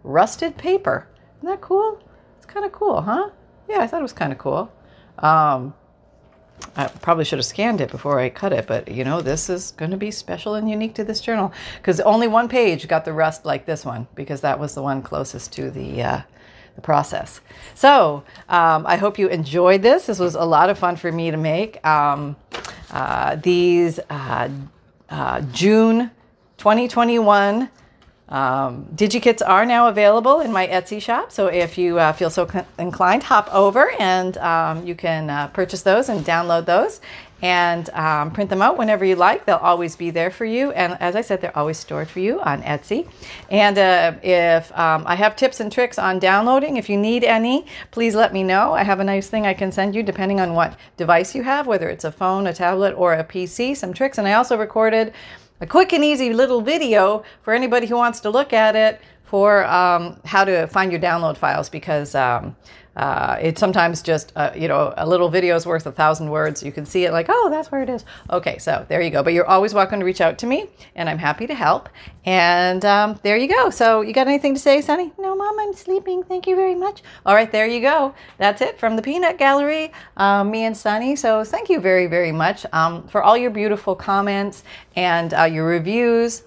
rusted 0.05 0.57
paper. 0.57 1.07
Isn't 1.39 1.49
that 1.49 1.61
cool? 1.61 2.01
It's 2.37 2.45
kind 2.45 2.65
of 2.65 2.71
cool, 2.71 3.01
huh? 3.01 3.29
Yeah, 3.67 3.79
I 3.79 3.87
thought 3.87 3.99
it 3.99 4.03
was 4.03 4.13
kind 4.13 4.31
of 4.31 4.37
cool. 4.37 4.71
Um, 5.19 5.73
I 6.75 6.87
probably 6.87 7.25
should 7.25 7.39
have 7.39 7.45
scanned 7.45 7.81
it 7.81 7.91
before 7.91 8.19
I 8.19 8.29
cut 8.29 8.53
it, 8.53 8.67
but 8.67 8.87
you 8.87 9.03
know, 9.03 9.21
this 9.21 9.49
is 9.49 9.71
going 9.71 9.91
to 9.91 9.97
be 9.97 10.11
special 10.11 10.55
and 10.55 10.69
unique 10.69 10.95
to 10.95 11.03
this 11.03 11.19
journal 11.19 11.51
because 11.77 11.99
only 12.01 12.27
one 12.27 12.47
page 12.47 12.87
got 12.87 13.05
the 13.05 13.13
rust 13.13 13.45
like 13.45 13.65
this 13.65 13.83
one 13.85 14.07
because 14.15 14.41
that 14.41 14.59
was 14.59 14.75
the 14.75 14.81
one 14.81 15.01
closest 15.01 15.51
to 15.53 15.69
the 15.69 16.01
uh, 16.01 16.21
the 16.75 16.81
process. 16.81 17.41
So 17.73 18.23
um, 18.49 18.85
I 18.85 18.97
hope 18.97 19.17
you 19.17 19.27
enjoyed 19.27 19.81
this. 19.81 20.05
This 20.05 20.19
was 20.19 20.35
a 20.35 20.43
lot 20.43 20.69
of 20.69 20.77
fun 20.77 20.95
for 20.95 21.11
me 21.11 21.31
to 21.31 21.37
make. 21.37 21.85
Um, 21.85 22.35
uh, 22.91 23.35
these 23.37 23.99
uh, 24.09 24.49
uh 25.09 25.41
June 25.51 26.11
2021 26.57 27.69
um, 28.29 28.85
DigiKits 28.95 29.47
are 29.47 29.65
now 29.65 29.87
available 29.87 30.39
in 30.39 30.51
my 30.51 30.65
Etsy 30.67 31.01
shop, 31.01 31.31
so 31.31 31.47
if 31.47 31.77
you 31.77 31.99
uh, 31.99 32.11
feel 32.13 32.29
so 32.29 32.49
inclined, 32.79 33.23
hop 33.23 33.53
over 33.53 33.91
and 33.99 34.37
um, 34.37 34.85
you 34.85 34.95
can 34.95 35.29
uh, 35.29 35.47
purchase 35.49 35.83
those 35.83 36.09
and 36.09 36.25
download 36.25 36.65
those 36.65 37.01
and 37.41 37.89
um, 37.91 38.31
print 38.31 38.49
them 38.49 38.61
out 38.61 38.77
whenever 38.77 39.05
you 39.05 39.15
like. 39.15 39.45
They'll 39.45 39.57
always 39.57 39.95
be 39.95 40.09
there 40.09 40.31
for 40.31 40.45
you. 40.45 40.71
And 40.71 40.97
as 40.99 41.15
I 41.15 41.21
said, 41.21 41.41
they're 41.41 41.55
always 41.55 41.77
stored 41.77 42.09
for 42.09 42.19
you 42.19 42.41
on 42.41 42.63
Etsy. 42.63 43.07
And 43.51 43.77
uh, 43.77 44.13
if 44.23 44.75
um, 44.77 45.03
I 45.05 45.15
have 45.15 45.35
tips 45.35 45.59
and 45.59 45.71
tricks 45.71 45.99
on 45.99 46.17
downloading, 46.17 46.77
if 46.77 46.89
you 46.89 46.97
need 46.97 47.23
any, 47.23 47.67
please 47.91 48.15
let 48.15 48.33
me 48.33 48.41
know. 48.41 48.73
I 48.73 48.83
have 48.83 48.99
a 48.99 49.03
nice 49.03 49.27
thing 49.27 49.45
I 49.45 49.53
can 49.53 49.71
send 49.71 49.93
you 49.93 50.01
depending 50.01 50.39
on 50.39 50.53
what 50.53 50.77
device 50.97 51.35
you 51.35 51.43
have, 51.43 51.67
whether 51.67 51.89
it's 51.89 52.05
a 52.05 52.11
phone, 52.11 52.47
a 52.47 52.53
tablet, 52.53 52.93
or 52.93 53.13
a 53.13 53.23
PC, 53.23 53.75
some 53.75 53.93
tricks. 53.93 54.17
And 54.17 54.27
I 54.27 54.33
also 54.33 54.57
recorded 54.57 55.13
a 55.61 55.67
quick 55.67 55.93
and 55.93 56.03
easy 56.03 56.33
little 56.33 56.61
video 56.61 57.23
for 57.41 57.53
anybody 57.53 57.87
who 57.87 57.95
wants 57.95 58.19
to 58.21 58.29
look 58.29 58.53
at 58.53 58.75
it 58.75 59.01
for 59.23 59.65
um, 59.65 60.19
how 60.25 60.45
to 60.45 60.67
find 60.67 60.91
your 60.91 61.01
download 61.01 61.37
files 61.37 61.69
because 61.69 62.13
um, 62.15 62.55
uh, 62.95 63.37
it's 63.41 63.59
sometimes 63.59 64.01
just 64.01 64.31
uh, 64.35 64.51
you 64.55 64.67
know 64.67 64.93
a 64.97 65.07
little 65.07 65.29
video 65.29 65.55
is 65.55 65.65
worth 65.65 65.85
a 65.85 65.91
thousand 65.91 66.29
words. 66.29 66.63
You 66.63 66.71
can 66.71 66.85
see 66.85 67.05
it 67.05 67.11
like, 67.11 67.27
oh, 67.29 67.49
that's 67.49 67.71
where 67.71 67.81
it 67.81 67.89
is. 67.89 68.05
Okay, 68.29 68.57
so 68.57 68.85
there 68.87 69.01
you 69.01 69.09
go. 69.09 69.23
But 69.23 69.33
you're 69.33 69.47
always 69.47 69.73
welcome 69.73 69.99
to 69.99 70.05
reach 70.05 70.21
out 70.21 70.37
to 70.39 70.45
me, 70.45 70.69
and 70.95 71.09
I'm 71.09 71.17
happy 71.17 71.47
to 71.47 71.53
help. 71.53 71.89
And 72.25 72.83
um, 72.85 73.19
there 73.23 73.37
you 73.37 73.47
go. 73.47 73.69
So 73.69 74.01
you 74.01 74.13
got 74.13 74.27
anything 74.27 74.53
to 74.53 74.59
say, 74.59 74.81
Sunny? 74.81 75.11
No, 75.19 75.35
Mom, 75.35 75.59
I'm 75.59 75.73
sleeping. 75.73 76.23
Thank 76.23 76.47
you 76.47 76.55
very 76.55 76.75
much. 76.75 77.03
All 77.25 77.35
right, 77.35 77.51
there 77.51 77.67
you 77.67 77.81
go. 77.81 78.15
That's 78.37 78.61
it 78.61 78.79
from 78.79 78.95
the 78.95 79.01
Peanut 79.01 79.37
Gallery, 79.37 79.91
uh, 80.17 80.43
me 80.43 80.63
and 80.63 80.75
Sunny. 80.75 81.15
So 81.15 81.43
thank 81.43 81.69
you 81.69 81.79
very, 81.79 82.07
very 82.07 82.31
much 82.31 82.65
um, 82.73 83.07
for 83.07 83.21
all 83.21 83.37
your 83.37 83.51
beautiful 83.51 83.95
comments 83.95 84.63
and 84.95 85.33
uh, 85.33 85.43
your 85.43 85.65
reviews 85.67 86.43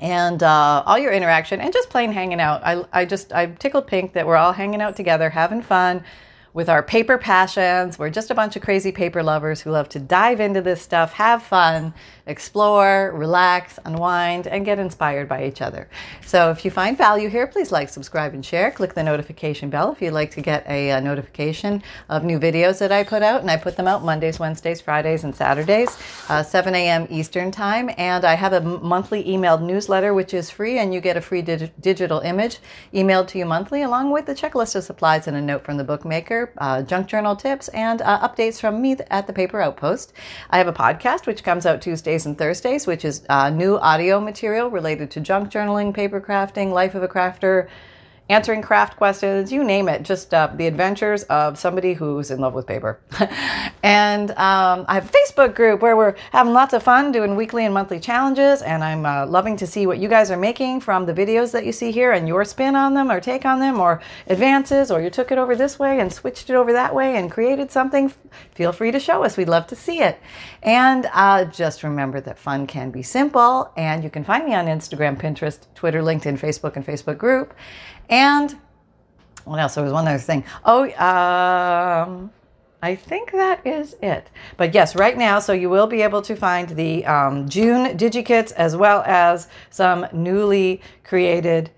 and 0.00 0.42
uh, 0.42 0.82
all 0.86 0.98
your 0.98 1.12
interaction 1.12 1.60
and 1.60 1.72
just 1.72 1.90
plain 1.90 2.12
hanging 2.12 2.40
out. 2.40 2.62
I, 2.64 2.84
I 2.92 3.04
just, 3.04 3.32
I'm 3.32 3.56
tickled 3.56 3.86
pink 3.86 4.14
that 4.14 4.26
we're 4.26 4.36
all 4.36 4.52
hanging 4.52 4.80
out 4.80 4.96
together, 4.96 5.30
having 5.30 5.62
fun 5.62 6.04
with 6.52 6.68
our 6.68 6.82
paper 6.82 7.18
passions. 7.18 7.98
We're 7.98 8.10
just 8.10 8.30
a 8.30 8.34
bunch 8.34 8.56
of 8.56 8.62
crazy 8.62 8.92
paper 8.92 9.22
lovers 9.22 9.60
who 9.60 9.70
love 9.70 9.88
to 9.90 10.00
dive 10.00 10.40
into 10.40 10.60
this 10.60 10.82
stuff, 10.82 11.12
have 11.14 11.42
fun, 11.42 11.94
explore, 12.26 13.12
relax, 13.14 13.78
unwind, 13.84 14.46
and 14.46 14.64
get 14.64 14.78
inspired 14.78 15.28
by 15.28 15.44
each 15.44 15.60
other. 15.60 15.88
So 16.24 16.50
if 16.50 16.64
you 16.64 16.70
find 16.70 16.96
value 16.96 17.28
here, 17.28 17.46
please 17.46 17.72
like, 17.72 17.88
subscribe, 17.88 18.34
and 18.34 18.44
share. 18.44 18.70
Click 18.70 18.94
the 18.94 19.02
notification 19.02 19.68
bell 19.68 19.92
if 19.92 20.00
you'd 20.00 20.12
like 20.12 20.30
to 20.32 20.40
get 20.40 20.66
a, 20.68 20.90
a 20.90 21.00
notification 21.00 21.82
of 22.08 22.24
new 22.24 22.38
videos 22.38 22.78
that 22.78 22.92
I 22.92 23.02
put 23.02 23.22
out. 23.22 23.40
And 23.40 23.50
I 23.50 23.56
put 23.56 23.76
them 23.76 23.88
out 23.88 24.04
Mondays, 24.04 24.38
Wednesdays, 24.38 24.80
Fridays, 24.80 25.24
and 25.24 25.34
Saturdays, 25.34 25.98
uh, 26.28 26.42
7 26.42 26.74
a.m. 26.74 27.06
Eastern 27.10 27.50
Time. 27.50 27.90
And 27.98 28.24
I 28.24 28.34
have 28.34 28.52
a 28.52 28.60
monthly 28.60 29.24
emailed 29.24 29.62
newsletter, 29.62 30.14
which 30.14 30.32
is 30.32 30.50
free, 30.50 30.78
and 30.78 30.94
you 30.94 31.00
get 31.00 31.16
a 31.16 31.20
free 31.20 31.42
dig- 31.42 31.72
digital 31.80 32.20
image 32.20 32.58
emailed 32.94 33.26
to 33.28 33.38
you 33.38 33.46
monthly, 33.46 33.82
along 33.82 34.12
with 34.12 34.26
the 34.26 34.34
checklist 34.34 34.76
of 34.76 34.84
supplies 34.84 35.26
and 35.26 35.36
a 35.36 35.40
note 35.40 35.64
from 35.64 35.76
the 35.76 35.84
bookmaker, 35.84 36.39
uh, 36.58 36.82
junk 36.82 37.06
journal 37.06 37.36
tips, 37.36 37.68
and 37.68 38.02
uh, 38.02 38.28
updates 38.28 38.60
from 38.60 38.82
me 38.82 38.96
at 39.10 39.26
the 39.26 39.32
Paper 39.32 39.60
Outpost. 39.60 40.12
I 40.50 40.58
have 40.58 40.68
a 40.68 40.72
podcast, 40.72 41.26
which 41.26 41.44
comes 41.44 41.66
out 41.66 41.80
Tuesdays 41.80 42.00
Tuesdays 42.00 42.24
and 42.24 42.38
Thursdays, 42.38 42.86
which 42.86 43.04
is 43.04 43.22
uh, 43.28 43.50
new 43.50 43.76
audio 43.76 44.20
material 44.20 44.70
related 44.70 45.10
to 45.10 45.20
junk 45.20 45.50
journaling, 45.50 45.92
paper 45.92 46.20
crafting, 46.20 46.72
life 46.72 46.94
of 46.94 47.02
a 47.02 47.08
crafter, 47.08 47.68
answering 48.30 48.62
craft 48.62 48.96
questions, 48.96 49.52
you 49.52 49.64
name 49.64 49.88
it, 49.88 50.04
just 50.04 50.32
uh, 50.32 50.48
the 50.54 50.68
adventures 50.68 51.24
of 51.24 51.58
somebody 51.58 51.94
who's 51.94 52.30
in 52.30 52.38
love 52.38 52.54
with 52.54 52.64
paper. 52.64 53.00
and 53.82 54.30
um, 54.32 54.84
I 54.86 54.94
have 54.94 55.08
a 55.08 55.12
Facebook 55.12 55.56
group 55.56 55.82
where 55.82 55.96
we're 55.96 56.14
having 56.30 56.52
lots 56.52 56.72
of 56.72 56.82
fun 56.84 57.10
doing 57.10 57.34
weekly 57.34 57.64
and 57.64 57.74
monthly 57.74 57.98
challenges, 57.98 58.62
and 58.62 58.84
I'm 58.84 59.04
uh, 59.04 59.26
loving 59.26 59.56
to 59.56 59.66
see 59.66 59.84
what 59.84 59.98
you 59.98 60.08
guys 60.08 60.30
are 60.30 60.36
making 60.36 60.80
from 60.80 61.06
the 61.06 61.12
videos 61.12 61.50
that 61.50 61.66
you 61.66 61.72
see 61.72 61.90
here 61.90 62.12
and 62.12 62.28
your 62.28 62.44
spin 62.44 62.76
on 62.76 62.94
them 62.94 63.10
or 63.10 63.20
take 63.20 63.44
on 63.44 63.58
them 63.58 63.80
or 63.80 64.00
advances, 64.28 64.92
or 64.92 65.00
you 65.00 65.10
took 65.10 65.32
it 65.32 65.38
over 65.38 65.56
this 65.56 65.80
way 65.80 65.98
and 65.98 66.12
switched 66.12 66.48
it 66.50 66.54
over 66.54 66.72
that 66.72 66.94
way 66.94 67.16
and 67.16 67.32
created 67.32 67.72
something. 67.72 68.12
Feel 68.54 68.70
free 68.70 68.92
to 68.92 69.00
show 69.00 69.24
us. 69.24 69.36
We'd 69.36 69.48
love 69.48 69.66
to 69.66 69.76
see 69.76 70.02
it. 70.02 70.20
And 70.62 71.10
uh, 71.12 71.46
just 71.46 71.82
remember 71.82 72.20
that 72.20 72.38
fun 72.38 72.68
can 72.68 72.92
be 72.92 73.02
simple, 73.02 73.72
and 73.76 74.04
you 74.04 74.10
can 74.10 74.22
find 74.22 74.44
me 74.44 74.54
on 74.54 74.66
Instagram, 74.66 75.20
Pinterest, 75.20 75.66
Twitter, 75.74 76.00
LinkedIn, 76.00 76.38
Facebook, 76.38 76.76
and 76.76 76.86
Facebook 76.86 77.18
group. 77.18 77.54
And 78.10 78.56
what 79.44 79.58
else? 79.58 79.76
There 79.76 79.84
was 79.84 79.92
one 79.92 80.06
other 80.06 80.18
thing. 80.18 80.44
Oh, 80.64 80.84
um, 80.98 82.30
I 82.82 82.94
think 82.94 83.32
that 83.32 83.66
is 83.66 83.96
it. 84.02 84.28
But 84.56 84.74
yes, 84.74 84.96
right 84.96 85.16
now, 85.16 85.38
so 85.38 85.52
you 85.52 85.70
will 85.70 85.86
be 85.86 86.02
able 86.02 86.22
to 86.22 86.34
find 86.36 86.68
the 86.70 87.06
um, 87.06 87.48
June 87.48 87.96
DigiKits 87.96 88.52
as 88.52 88.76
well 88.76 89.02
as 89.06 89.48
some 89.70 90.06
newly 90.12 90.82
created 91.04 91.70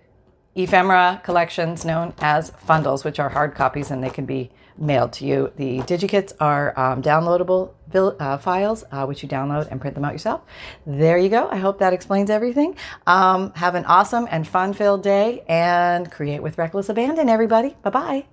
ephemera 0.55 1.21
collections 1.25 1.85
known 1.85 2.14
as 2.18 2.51
fundles, 2.51 3.05
which 3.05 3.18
are 3.18 3.29
hard 3.29 3.55
copies 3.55 3.90
and 3.90 4.03
they 4.03 4.11
can 4.11 4.27
be 4.27 4.51
mailed 4.76 5.12
to 5.14 5.26
you. 5.26 5.52
The 5.56 5.78
DigiKits 5.80 6.35
are 6.40 6.78
um, 6.78 7.02
downloadable 7.02 7.72
uh, 7.94 8.38
files, 8.38 8.85
uh, 8.90 9.04
which 9.06 9.22
you 9.22 9.28
download 9.28 9.68
and 9.70 9.80
print 9.80 9.94
them 9.94 10.04
out 10.04 10.12
yourself. 10.12 10.42
There 10.87 11.18
you 11.18 11.28
go. 11.28 11.48
I 11.48 11.56
hope 11.56 11.78
that 11.78 11.92
explains 11.92 12.30
everything. 12.30 12.76
Um, 13.06 13.52
have 13.54 13.74
an 13.74 13.85
awesome 13.85 14.26
and 14.30 14.46
fun 14.46 14.72
filled 14.72 15.02
day 15.02 15.44
and 15.48 16.11
create 16.11 16.42
with 16.42 16.58
reckless 16.58 16.88
abandon, 16.88 17.28
everybody. 17.28 17.76
Bye 17.82 17.90
bye. 17.90 18.26